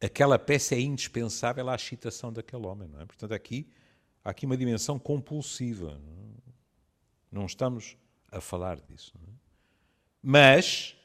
[0.00, 2.88] aquela peça é indispensável à excitação daquele homem.
[2.88, 3.04] Não é?
[3.04, 3.68] Portanto, aqui
[4.24, 6.00] há aqui uma dimensão compulsiva.
[7.30, 7.96] Não estamos
[8.30, 9.12] a falar disso.
[9.16, 9.32] É?
[10.22, 10.96] Mas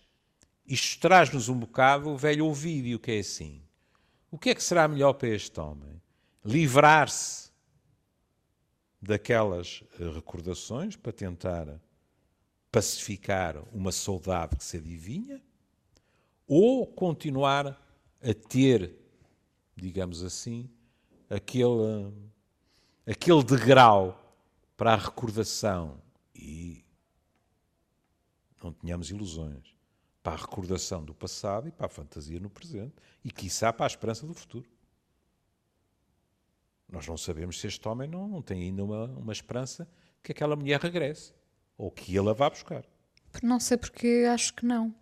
[0.66, 3.62] isto traz-nos um bocado o velho ouvido, que é assim.
[4.30, 6.02] O que é que será melhor para este homem?
[6.44, 7.52] Livrar-se
[9.02, 11.80] daquelas recordações para tentar
[12.76, 15.42] pacificar uma saudade que se adivinha
[16.46, 17.68] ou continuar
[18.22, 18.94] a ter,
[19.78, 20.70] digamos assim,
[21.30, 22.12] aquele,
[23.08, 24.38] aquele degrau
[24.76, 26.02] para a recordação
[26.36, 26.84] e
[28.62, 29.74] não tenhamos ilusões
[30.22, 33.88] para a recordação do passado e para a fantasia no presente e, quiçá, para a
[33.88, 34.70] esperança do futuro.
[36.90, 39.90] Nós não sabemos se este homem não, não tem ainda uma, uma esperança
[40.22, 41.34] que aquela mulher regresse
[41.78, 42.86] ou que ele a vá buscar.
[43.44, 44.94] Não sei porque acho que não.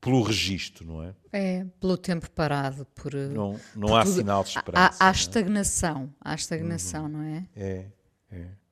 [0.00, 1.14] Pelo registro, não é?
[1.32, 2.84] É, pelo tempo parado.
[2.94, 4.14] Por, não não por há tudo.
[4.14, 4.96] sinal de esperança.
[5.00, 5.12] Há, há é?
[5.12, 7.08] estagnação, há estagnação, uhum.
[7.08, 7.48] não é?
[7.56, 7.90] É,
[8.30, 8.64] é.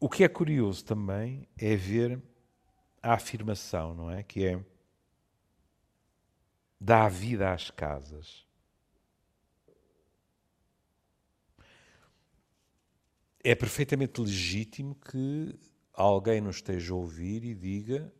[0.00, 2.20] O que é curioso também é ver
[3.02, 4.22] a afirmação, não é?
[4.22, 4.64] Que é
[6.78, 8.43] dá vida às casas.
[13.46, 15.54] É perfeitamente legítimo que
[15.92, 18.10] alguém nos esteja a ouvir e diga: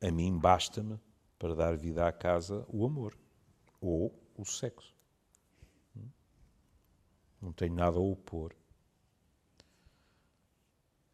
[0.00, 0.96] A mim basta-me
[1.40, 3.18] para dar vida à casa o amor
[3.80, 4.94] ou o sexo.
[7.40, 8.54] Não tenho nada a opor.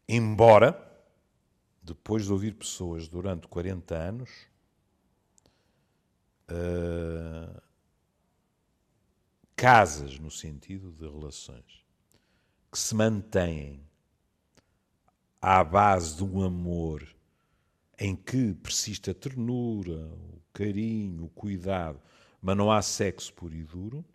[0.07, 0.79] Embora,
[1.81, 4.29] depois de ouvir pessoas durante 40 anos,
[6.51, 7.68] uh,
[9.59, 11.83] casas no sentido de relações
[12.71, 13.85] que se mantêm
[15.41, 17.05] à base de um amor
[17.99, 21.99] em que persiste a ternura, o carinho, o cuidado,
[22.41, 24.05] mas não há sexo puro e duro,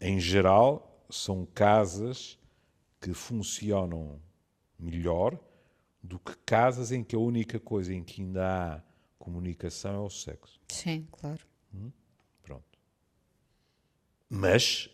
[0.00, 2.38] em geral são casas
[3.00, 4.22] que funcionam
[4.78, 5.36] melhor
[6.00, 8.82] do que casas em que a única coisa em que ainda há
[9.18, 10.60] comunicação é o sexo.
[10.68, 11.44] Sim, claro.
[11.74, 11.90] Hum?
[14.28, 14.90] Mas,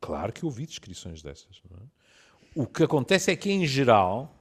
[0.00, 1.62] claro que ouvi descrições dessas.
[1.70, 1.82] É?
[2.54, 4.34] O que acontece é que, em geral,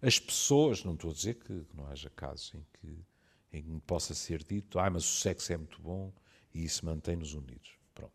[0.00, 3.04] as pessoas, não estou a dizer que, não haja casos em que,
[3.52, 6.12] em que possa ser dito, ah, mas o sexo é muito bom
[6.54, 7.70] e isso mantém-nos unidos.
[7.94, 8.12] Pronto.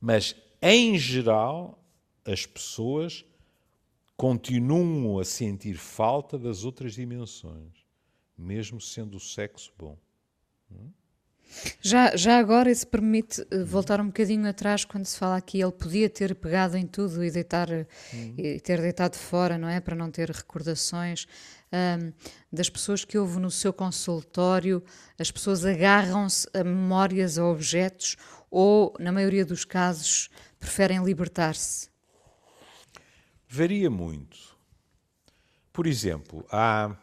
[0.00, 1.78] Mas, em geral,
[2.24, 3.24] as pessoas
[4.16, 7.72] continuam a sentir falta das outras dimensões,
[8.36, 9.98] mesmo sendo o sexo bom.
[11.80, 15.72] Já, já agora, isso permite eh, voltar um bocadinho atrás quando se fala aqui, ele
[15.72, 18.34] podia ter pegado em tudo e, deitar, uhum.
[18.36, 19.80] e ter deitado fora, não é?
[19.80, 21.26] Para não ter recordações.
[21.72, 22.12] Um,
[22.52, 24.82] das pessoas que houve no seu consultório,
[25.18, 28.16] as pessoas agarram-se a memórias, a objetos,
[28.50, 30.28] ou, na maioria dos casos,
[30.60, 31.88] preferem libertar-se?
[33.48, 34.36] Varia muito.
[35.72, 36.96] Por exemplo, há.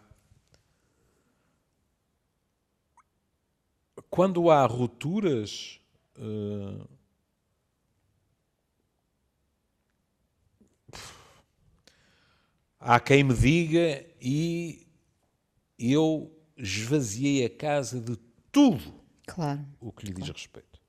[4.09, 5.79] Quando há rupturas.
[6.17, 6.85] Uh,
[12.79, 14.87] há quem me diga e
[15.77, 18.17] eu esvaziei a casa de
[18.51, 20.33] tudo claro, o que lhe claro.
[20.33, 20.81] diz respeito.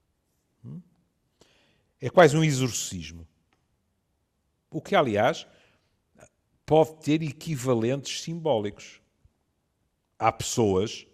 [0.65, 0.81] Hum?
[2.01, 3.27] É quase um exorcismo.
[4.71, 5.47] O que, aliás,
[6.65, 9.01] pode ter equivalentes simbólicos.
[10.19, 11.07] Há pessoas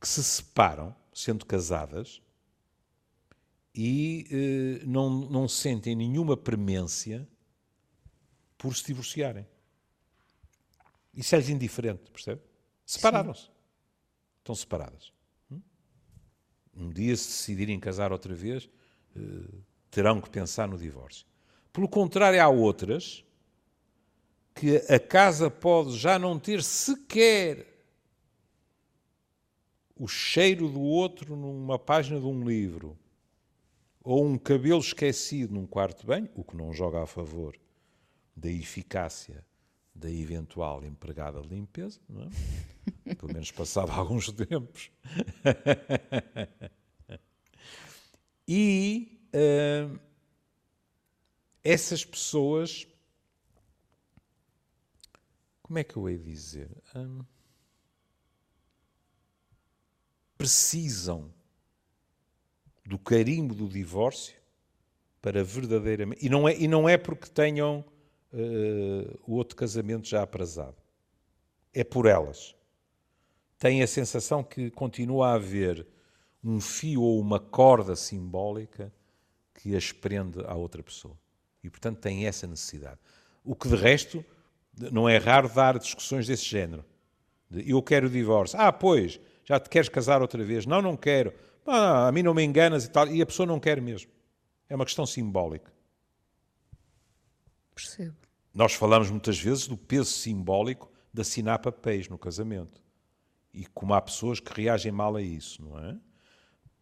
[0.00, 2.20] que se separam, sendo casadas,
[3.74, 7.26] e eh, não, não sentem nenhuma premência
[8.58, 9.46] por se divorciarem.
[11.12, 12.40] Isso é-lhes indiferente, percebe?
[12.84, 13.48] Separaram-se.
[14.38, 15.12] Estão separadas.
[15.50, 15.60] Hum?
[16.76, 18.68] Um dia, se decidirem casar outra vez,
[19.16, 19.20] eh,
[19.90, 21.26] terão que pensar no divórcio.
[21.72, 23.24] Pelo contrário, há outras
[24.54, 27.73] que a casa pode já não ter sequer
[29.96, 32.98] o cheiro do outro numa página de um livro,
[34.02, 37.56] ou um cabelo esquecido num quarto de banho, o que não joga a favor
[38.36, 39.44] da eficácia
[39.94, 43.14] da eventual empregada de limpeza, não é?
[43.14, 44.90] pelo menos passava alguns tempos.
[48.46, 49.98] e uh,
[51.62, 52.86] essas pessoas.
[55.62, 56.70] Como é que eu hei dizer?
[56.94, 57.24] Hum,
[60.36, 61.32] precisam
[62.84, 64.34] do carimbo do divórcio
[65.20, 66.24] para verdadeiramente.
[66.24, 67.84] E não é, e não é porque tenham
[68.32, 70.76] uh, o outro casamento já aprazado.
[71.72, 72.54] É por elas.
[73.58, 75.86] Têm a sensação que continua a haver
[76.42, 78.92] um fio ou uma corda simbólica
[79.54, 81.18] que as prende à outra pessoa.
[81.62, 82.98] E, portanto, têm essa necessidade.
[83.42, 84.22] O que, de resto,
[84.92, 86.84] não é raro dar discussões desse género.
[87.50, 88.60] Eu quero o divórcio.
[88.60, 90.66] Ah, pois, já te queres casar outra vez?
[90.66, 91.32] Não, não quero.
[91.66, 93.08] Ah, a mim não me enganas e tal.
[93.08, 94.10] E a pessoa não quer mesmo.
[94.68, 95.72] É uma questão simbólica.
[97.74, 98.16] Percebo.
[98.54, 102.82] Nós falamos muitas vezes do peso simbólico de assinar papéis no casamento.
[103.52, 105.96] E como há pessoas que reagem mal a isso, não é?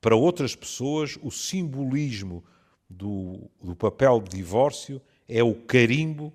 [0.01, 2.45] Para outras pessoas, o simbolismo
[2.89, 6.33] do, do papel de divórcio é o carimbo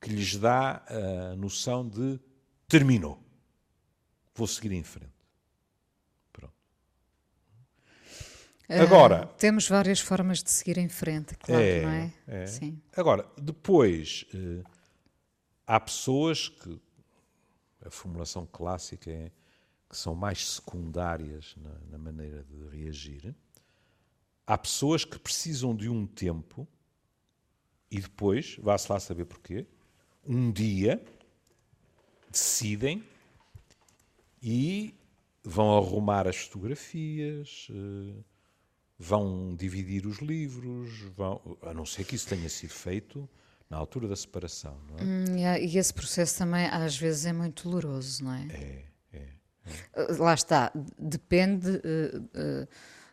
[0.00, 2.20] que lhes dá a noção de
[2.66, 3.18] terminou.
[4.34, 5.17] Vou seguir em frente.
[8.68, 9.26] Uh, Agora.
[9.38, 12.12] Temos várias formas de seguir em frente, claro, é, não é?
[12.26, 12.46] é?
[12.46, 12.80] Sim.
[12.94, 14.64] Agora, depois, uh,
[15.66, 16.80] há pessoas que.
[17.86, 19.30] A formulação clássica é
[19.88, 23.34] que são mais secundárias na, na maneira de reagir.
[24.44, 26.66] Há pessoas que precisam de um tempo
[27.90, 29.66] e depois, vá-se lá saber porquê,
[30.26, 31.02] um dia
[32.30, 33.02] decidem
[34.42, 34.94] e
[35.42, 37.68] vão arrumar as fotografias.
[37.70, 38.24] Uh,
[38.98, 43.28] vão dividir os livros, vão, a não ser que isso tenha sido feito
[43.70, 44.76] na altura da separação.
[44.90, 45.02] Não é?
[45.02, 48.46] Hum, e esse processo também às vezes é muito doloroso, não é?
[48.50, 49.28] É, é.
[49.94, 50.12] é.
[50.18, 52.68] Lá está, depende uh, uh,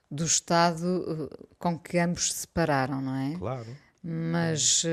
[0.09, 3.35] do estado uh, com que ambos se separaram, não é?
[3.37, 3.77] Claro.
[4.07, 4.83] Mas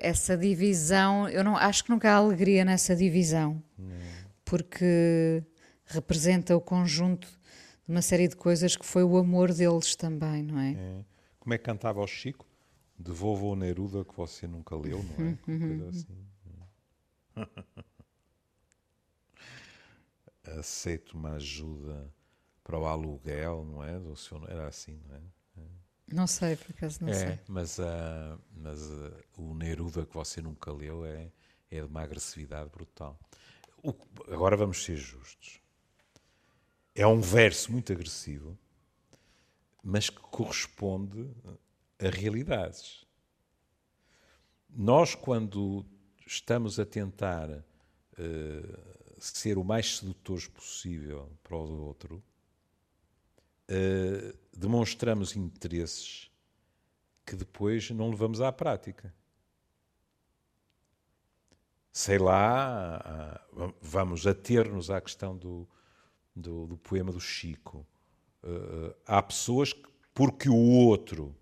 [0.00, 3.62] essa divisão, eu não acho que nunca há alegria nessa divisão,
[4.44, 5.42] porque
[5.86, 7.39] representa o conjunto
[7.90, 10.72] uma série de coisas que foi o amor deles também, não é?
[10.72, 11.04] é.
[11.38, 12.46] Como é que cantava o Chico?
[12.98, 15.34] De vovô Neruda que você nunca leu, não é?
[15.36, 16.26] Coisa assim.
[20.58, 22.12] Aceito uma ajuda
[22.62, 23.98] para o aluguel, não é?
[23.98, 25.20] Do seu, era assim, não é?
[26.12, 27.38] Não sei, por acaso não é, sei.
[27.46, 31.30] Mas, uh, mas uh, o Neruda que você nunca leu é,
[31.70, 33.16] é de uma agressividade brutal.
[33.82, 33.94] O,
[34.28, 35.60] agora vamos ser justos.
[36.94, 38.58] É um verso muito agressivo,
[39.82, 41.30] mas que corresponde
[41.98, 43.06] a realidades.
[44.68, 45.84] Nós, quando
[46.26, 47.64] estamos a tentar uh,
[49.18, 52.22] ser o mais sedutores possível para o outro,
[53.68, 56.30] uh, demonstramos interesses
[57.24, 59.14] que depois não levamos à prática.
[61.92, 63.44] Sei lá,
[63.80, 65.68] vamos ater-nos à questão do,
[66.34, 67.86] do, do poema do Chico.
[68.42, 71.34] Uh, há pessoas que, porque o outro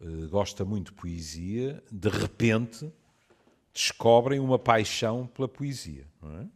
[0.00, 2.92] uh, gosta muito de poesia, de repente
[3.72, 6.06] descobrem uma paixão pela poesia.
[6.22, 6.46] É?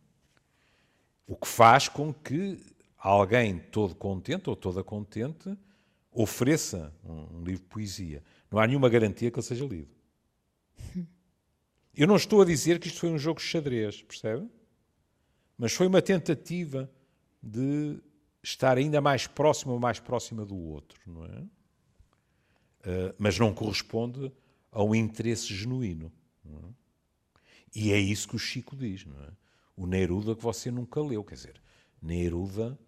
[1.26, 2.58] O que faz com que
[2.98, 5.56] alguém todo contente ou toda contente
[6.12, 8.22] ofereça um, um livro de poesia.
[8.50, 9.90] Não há nenhuma garantia que ele seja lido.
[11.94, 14.48] Eu não estou a dizer que isto foi um jogo de xadrez, percebe?
[15.58, 16.90] Mas foi uma tentativa
[17.42, 18.00] de
[18.42, 21.40] estar ainda mais próximo ou mais próxima do outro, não é?
[22.80, 24.32] Uh, mas não corresponde
[24.72, 26.12] a um interesse genuíno.
[26.46, 26.50] É?
[27.74, 29.30] E é isso que o Chico diz, não é?
[29.76, 31.62] O Neruda que você nunca leu, quer dizer,
[32.00, 32.78] Neruda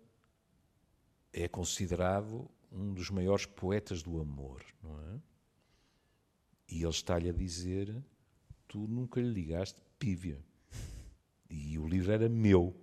[1.32, 5.20] é considerado um dos maiores poetas do amor, não é?
[6.68, 8.02] E ele está-lhe a dizer:
[8.66, 10.42] Tu nunca lhe ligaste pívia.
[11.50, 12.74] E o livro era meu.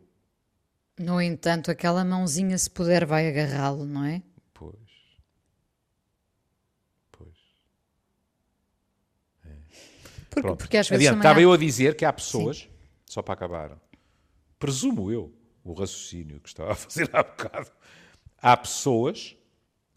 [0.99, 4.21] No entanto, aquela mãozinha, se puder, vai agarrá-lo, não é?
[4.53, 4.75] Pois.
[7.09, 7.37] Pois.
[9.45, 9.55] É.
[10.29, 11.07] Porque, porque às vezes.
[11.07, 11.41] Adiante, estava há...
[11.41, 12.69] eu a dizer que há pessoas, Sim.
[13.05, 13.81] só para acabar,
[14.59, 15.33] presumo eu,
[15.63, 17.71] o raciocínio que estava a fazer há bocado,
[18.37, 19.37] há pessoas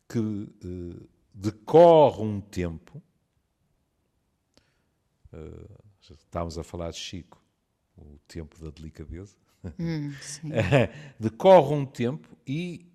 [0.09, 3.03] que uh, decorre um tempo.
[5.32, 7.42] Uh, estávamos a falar de Chico,
[7.96, 9.41] o tempo da delicadeza
[9.79, 10.13] Hum,
[11.19, 12.87] Decorre um tempo e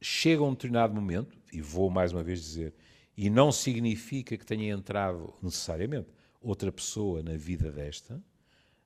[0.00, 2.74] chega um determinado momento, e vou mais uma vez dizer,
[3.16, 6.08] e não significa que tenha entrado necessariamente
[6.40, 8.22] outra pessoa na vida desta,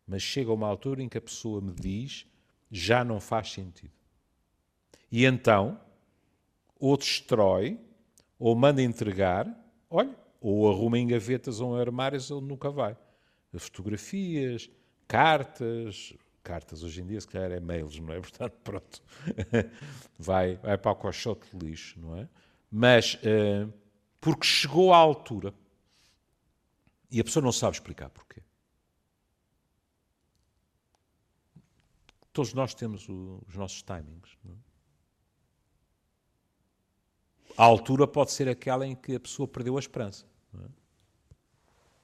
[0.06, 2.26] mas chega uma altura em que a pessoa me diz
[2.70, 3.92] já não faz sentido.
[5.10, 5.80] E então,
[6.80, 7.78] ou destrói,
[8.38, 9.46] ou manda entregar,
[9.88, 12.96] olha, ou arruma em gavetas ou em armários onde nunca vai.
[13.56, 14.68] Fotografias,
[15.06, 16.12] cartas,
[16.44, 18.20] cartas hoje em dia, se calhar é mails, não é?
[18.22, 19.02] Portanto, pronto,
[20.18, 22.28] vai, vai para o caixote de lixo, não é?
[22.70, 23.72] Mas uh,
[24.20, 25.54] porque chegou à altura
[27.10, 28.42] e a pessoa não sabe explicar porquê.
[32.32, 34.36] Todos nós temos o, os nossos timings.
[34.44, 34.56] Não é?
[37.56, 40.68] A altura pode ser aquela em que a pessoa perdeu a esperança é?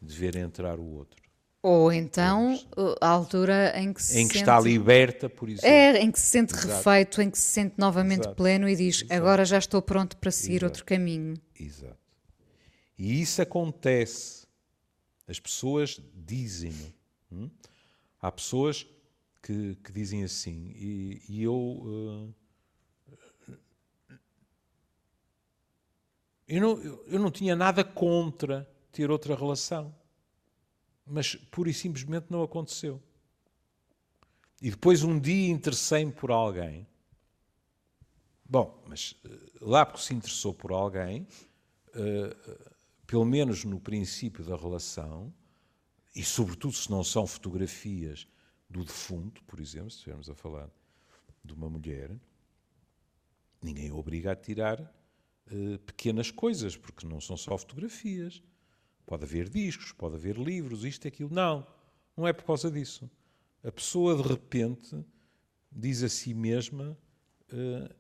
[0.01, 1.30] de ver entrar o outro.
[1.63, 2.59] Ou então
[3.01, 4.43] a altura em que se Em que sente...
[4.45, 5.69] está liberta, por exemplo.
[5.69, 6.69] É, em que se sente Exato.
[6.69, 8.35] refeito, em que se sente novamente Exato.
[8.37, 9.13] pleno e diz: Exato.
[9.15, 11.35] agora já estou pronto para seguir outro caminho.
[11.59, 11.99] Exato.
[12.99, 14.47] E isso acontece.
[15.29, 16.93] As pessoas dizem-no.
[17.31, 17.51] hum?
[18.23, 18.87] Há pessoas
[19.43, 22.33] que, que dizem assim, e, e eu.
[23.09, 23.31] eh,
[26.49, 29.95] eu, não, eu- eu não tinha nada contra ter outra relação,
[31.11, 33.03] mas pura e simplesmente não aconteceu.
[34.63, 36.87] E depois um dia interessei-me por alguém.
[38.49, 39.29] Bom, mas eh,
[39.61, 41.27] lá porque se interessou por alguém,
[41.95, 42.37] eh,
[43.07, 45.33] pelo menos no princípio da relação,
[46.15, 48.27] e sobretudo se não são fotografias
[48.69, 50.71] do defunto, por exemplo, se estivermos a falar
[51.45, 52.17] de uma mulher,
[53.63, 54.81] ninguém obriga a tirar
[55.51, 58.43] eh, pequenas coisas, porque não são só fotografias.
[59.11, 61.31] Pode haver discos, pode haver livros, isto e aquilo.
[61.33, 61.67] Não,
[62.17, 63.11] não é por causa disso.
[63.65, 65.05] A pessoa de repente
[65.73, 66.97] diz a si mesma:
[67.53, 67.91] eh,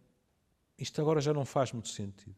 [0.79, 2.37] isto agora já não faz muito sentido.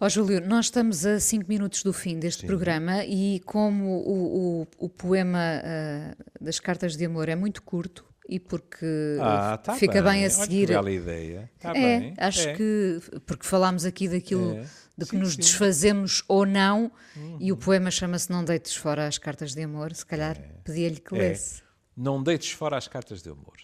[0.00, 2.46] Ó Júlio, nós estamos a 5 minutos do fim deste Sim.
[2.48, 8.09] programa e como o, o- o poema ah, das cartas de amor é muito curto
[8.30, 8.86] e porque
[9.20, 10.68] Ah, tá fica bem, a Olha que seguir.
[10.68, 11.50] bela ideia.
[11.58, 12.14] Tá é, bem.
[12.16, 12.54] acho é.
[12.56, 14.66] que porque falámos aqui daquilo É.
[14.96, 15.36] de que Sim, nos sim.
[15.36, 15.40] Uhum.
[15.40, 16.92] desfazemos ou não,
[17.40, 21.14] e o poema chama-se Não Deites Fora as Cartas de Amor, se calhar pedia-lhe que
[21.14, 21.18] É.
[21.18, 21.62] lesse.
[21.96, 23.56] Não deites fora as cartas de amor.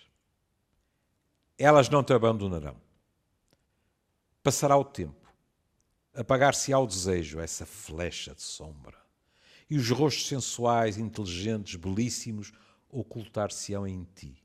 [1.57, 2.77] Elas não te abandonarão.
[4.43, 5.27] Passará o tempo.
[6.15, 8.97] Apagar-se-á o desejo, essa flecha de sombra.
[9.71, 12.53] E os rostos sensuais, inteligentes, belíssimos,
[12.91, 14.43] ocultar-se-ão em ti,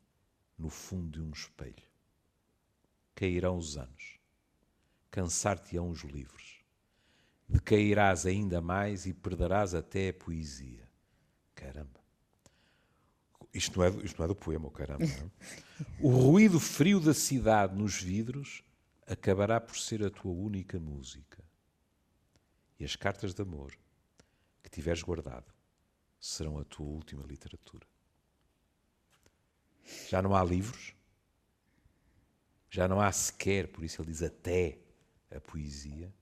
[0.61, 1.89] no fundo de um espelho.
[3.15, 4.19] Cairão os anos.
[5.09, 6.61] Cansar-te-ão os livros.
[7.49, 10.87] Decairás ainda mais e perderás até a poesia.
[11.55, 11.99] Caramba.
[13.53, 15.05] Isto não, é, isto não é do poema, oh caramba.
[15.05, 15.31] não?
[15.99, 18.63] O ruído frio da cidade nos vidros
[19.05, 21.43] acabará por ser a tua única música.
[22.79, 23.77] E as cartas de amor
[24.63, 25.51] que tiveres guardado
[26.19, 27.90] serão a tua última literatura.
[30.09, 30.93] Já não há livros,
[32.69, 34.79] já não há sequer, por isso ele diz até
[35.29, 36.13] a poesia,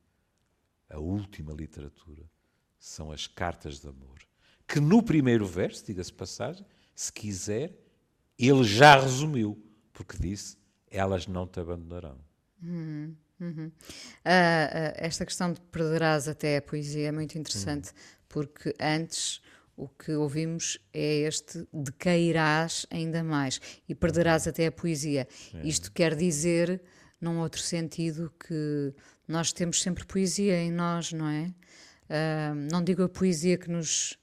[0.90, 2.30] a última literatura
[2.80, 4.20] são as cartas de amor.
[4.68, 6.66] Que no primeiro verso, diga-se passagem,
[6.96, 7.74] se quiser,
[8.38, 9.62] ele já resumiu,
[9.94, 10.58] porque disse:
[10.90, 12.20] Elas não te abandonarão.
[14.26, 17.92] Ah, ah, esta questão de perderás até a poesia é muito interessante,
[18.28, 19.42] porque antes
[19.80, 25.26] o que ouvimos é este decairás ainda mais e perderás até a poesia.
[25.64, 26.82] Isto quer dizer,
[27.22, 28.94] num outro sentido, que
[29.26, 31.54] nós temos sempre poesia em nós, não é?
[32.10, 34.20] Ah, não digo a poesia que nos,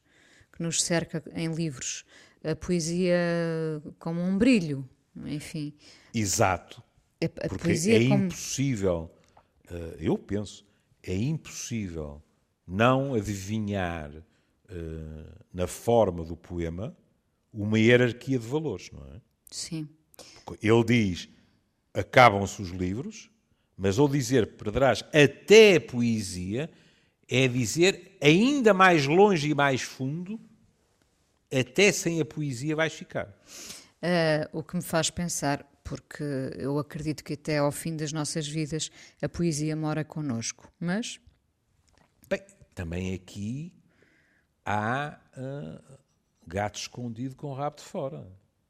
[0.53, 2.05] que nos cerca em livros,
[2.45, 3.17] a poesia
[3.99, 4.87] como um brilho,
[5.25, 5.73] enfim.
[6.13, 6.83] Exato.
[7.23, 8.25] A, a Porque poesia é como.
[8.27, 9.11] impossível,
[9.71, 10.67] eh, eu penso,
[11.03, 12.23] é impossível
[12.67, 14.11] não adivinhar
[15.53, 16.97] na forma do poema
[17.53, 19.21] uma hierarquia de valores, não é?
[19.51, 19.89] Sim.
[20.63, 21.29] Ele diz:
[21.95, 23.31] acabam-se os livros,
[23.77, 26.71] mas ao dizer perderás até a poesia,
[27.29, 30.39] é dizer ainda mais longe e mais fundo,
[31.53, 33.35] até sem a poesia vais ficar.
[34.03, 36.25] Ah, o que me faz pensar, porque
[36.57, 38.91] eu acredito que até ao fim das nossas vidas
[39.21, 41.19] a poesia mora connosco, mas
[42.29, 42.43] Bem,
[42.75, 43.73] também aqui
[44.67, 45.81] há ah,
[46.47, 48.27] gato escondido com o rabo de fora.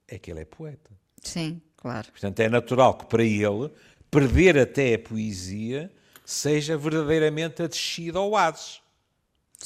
[0.07, 0.90] É que ele é poeta.
[1.22, 2.09] sim, claro.
[2.12, 3.72] Portanto, é natural que para ele
[4.11, 5.92] perder até a poesia
[6.24, 8.80] seja verdadeiramente a descida ao Hades,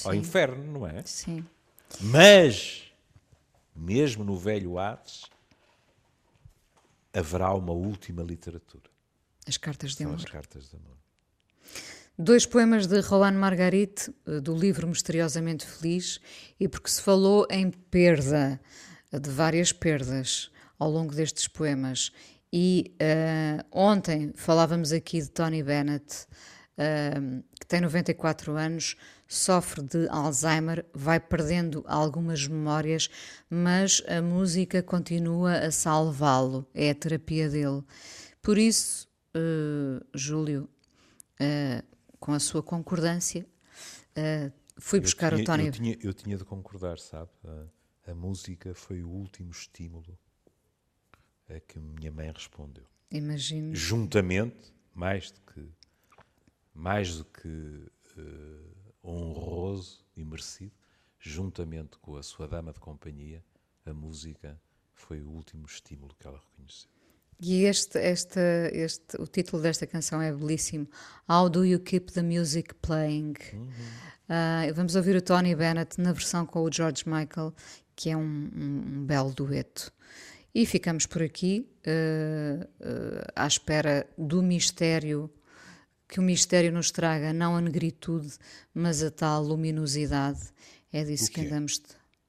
[0.05, 0.19] ao Sim.
[0.19, 1.03] inferno, não é?
[1.05, 1.45] Sim.
[2.01, 2.93] Mas,
[3.75, 5.25] mesmo no velho Hades,
[7.13, 8.89] haverá uma última literatura.
[9.47, 10.31] As cartas de São as amor.
[10.31, 10.97] cartas de amor.
[12.23, 16.21] Dois poemas de Roland Marguerite, eh, do livro Misteriosamente Feliz,
[16.61, 18.61] e porque se falou em perda,
[19.11, 22.13] eh, de várias perdas ao longo destes poemas.
[22.53, 26.27] E eh, ontem falávamos aqui de Tony Bennett,
[26.77, 27.15] eh,
[27.59, 28.97] que tem 94 anos,
[29.27, 33.09] sofre de Alzheimer, vai perdendo algumas memórias,
[33.49, 37.83] mas a música continua a salvá-lo, é a terapia dele.
[38.43, 40.69] Por isso, uh, Júlio,
[41.41, 41.90] uh,
[42.21, 43.45] com a sua concordância,
[44.17, 45.67] uh, fui buscar tinha, o Tony.
[45.67, 47.31] Eu tinha, eu tinha de concordar, sabe?
[48.07, 50.17] A, a música foi o último estímulo
[51.49, 52.85] a que minha mãe respondeu.
[53.11, 53.75] Imagino.
[53.75, 55.69] Juntamente, mais do que,
[56.73, 60.73] mais do que uh, honroso e merecido,
[61.19, 63.45] juntamente com a sua dama de companhia,
[63.85, 64.61] a música
[64.95, 66.91] foi o último estímulo que ela reconheceu.
[67.41, 68.41] E este, este,
[68.73, 70.87] este, o título desta canção é belíssimo.
[71.29, 73.35] How do you keep the music playing?
[73.55, 73.71] Uhum.
[74.29, 77.55] Uh, vamos ouvir o Tony Bennett na versão com o George Michael,
[77.97, 79.91] que é um, um, um belo dueto.
[80.55, 85.31] E ficamos por aqui, uh, uh, à espera do mistério,
[86.07, 88.35] que o mistério nos traga não a negritude,
[88.75, 90.41] mas a tal luminosidade.
[90.93, 91.81] É disso que andamos.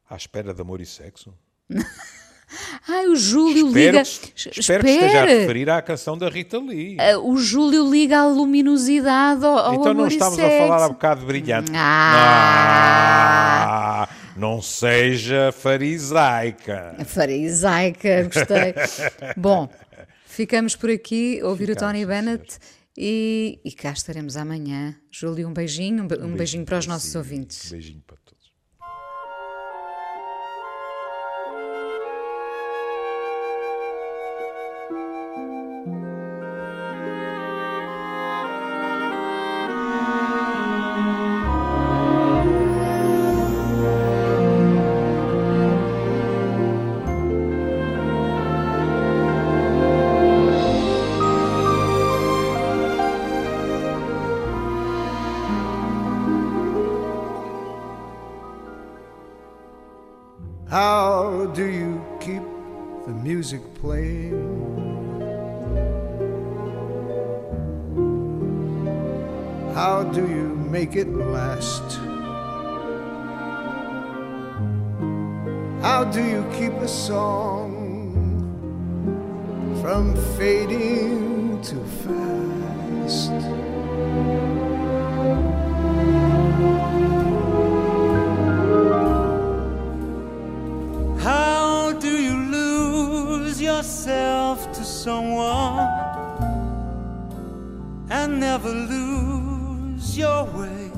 [0.10, 1.34] À espera de amor e sexo?
[2.88, 4.04] Ai, o Júlio espero liga.
[4.04, 6.98] Que, espero que esteja a referir à canção da Rita Lee.
[6.98, 11.22] Uh, o Júlio liga a luminosidade ao, ao Então não estamos a falar há bocado
[11.22, 11.72] de brilhante.
[11.76, 12.48] Ah.
[14.08, 16.96] ah não seja farisaica.
[17.06, 18.74] Farisaica, gostei.
[19.38, 19.70] Bom,
[20.26, 22.58] ficamos por aqui, ouvir ficamos, o Tony Bennett.
[22.98, 24.96] E, e, cá estaremos amanhã.
[25.12, 27.68] Júlio, um beijinho, um, um beijinho, beijinho para os nossos ouvintes.
[27.68, 28.18] Um beijinho para
[95.04, 95.80] someone
[98.12, 100.92] and never lose your way?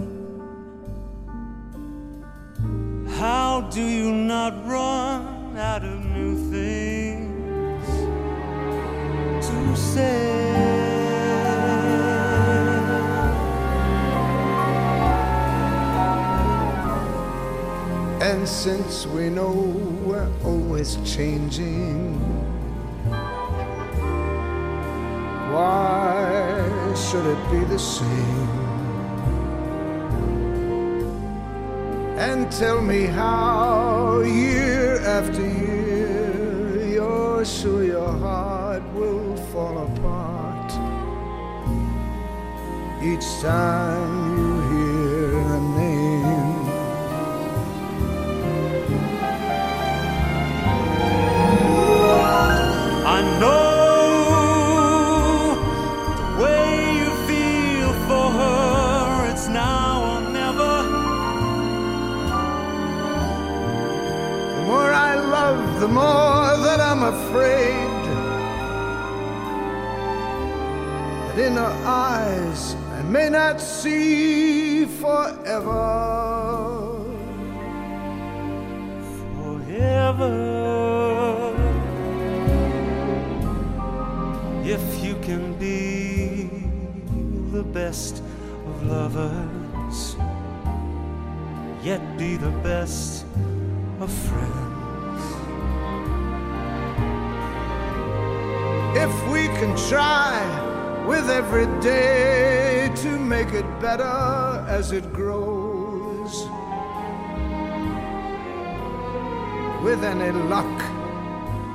[3.17, 7.87] How do you not run out of new things
[9.47, 10.43] to say?
[18.21, 19.53] And since we know
[20.03, 22.22] we're always changing,
[25.53, 28.63] why should it be the same?
[32.17, 40.71] and tell me how year after year you're sure your heart will fall apart
[43.03, 44.22] each time
[65.93, 68.03] more that I'm afraid
[71.27, 75.85] that in her eyes I may not see forever.
[79.37, 80.33] Forever.
[84.65, 86.49] If you can be
[87.51, 88.23] the best
[88.67, 90.15] of lovers,
[91.83, 93.25] yet be the best
[93.99, 94.72] of friends.
[98.95, 100.37] If we can try
[101.07, 106.47] with every day to make it better as it grows.
[109.83, 110.79] With any luck,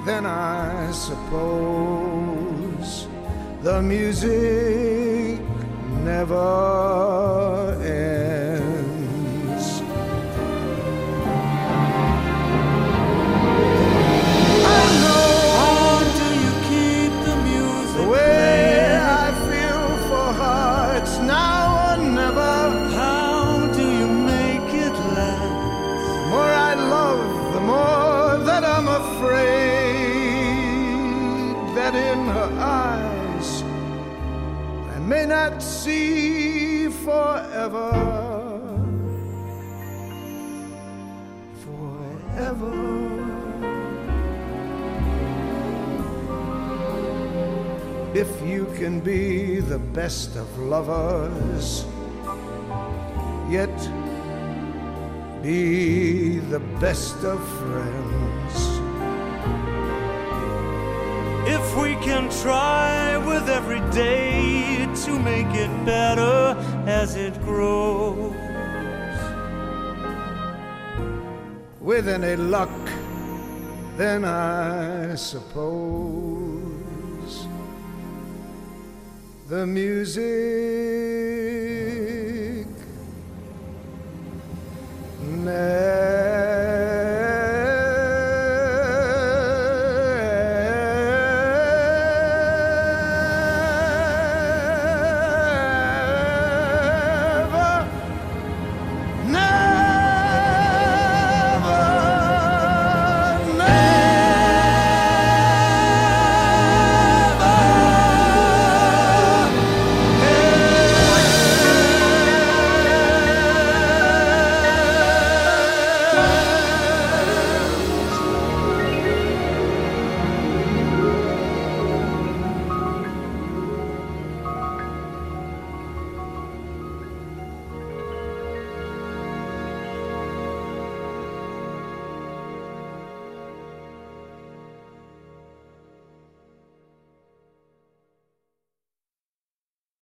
[0.07, 2.29] then I suppose
[3.63, 5.41] the music
[6.05, 8.29] never ends.
[14.99, 15.28] now or
[37.09, 37.91] forever.
[41.65, 42.75] Forever.
[48.15, 51.87] If you can be the best of lovers,
[53.49, 53.77] yet
[55.43, 58.55] be the best of friends.
[61.57, 68.35] If we can try with every day to make it better as it grows.
[71.81, 72.71] With any luck,
[73.97, 76.27] then I suppose
[79.49, 80.27] the music
[85.21, 86.18] never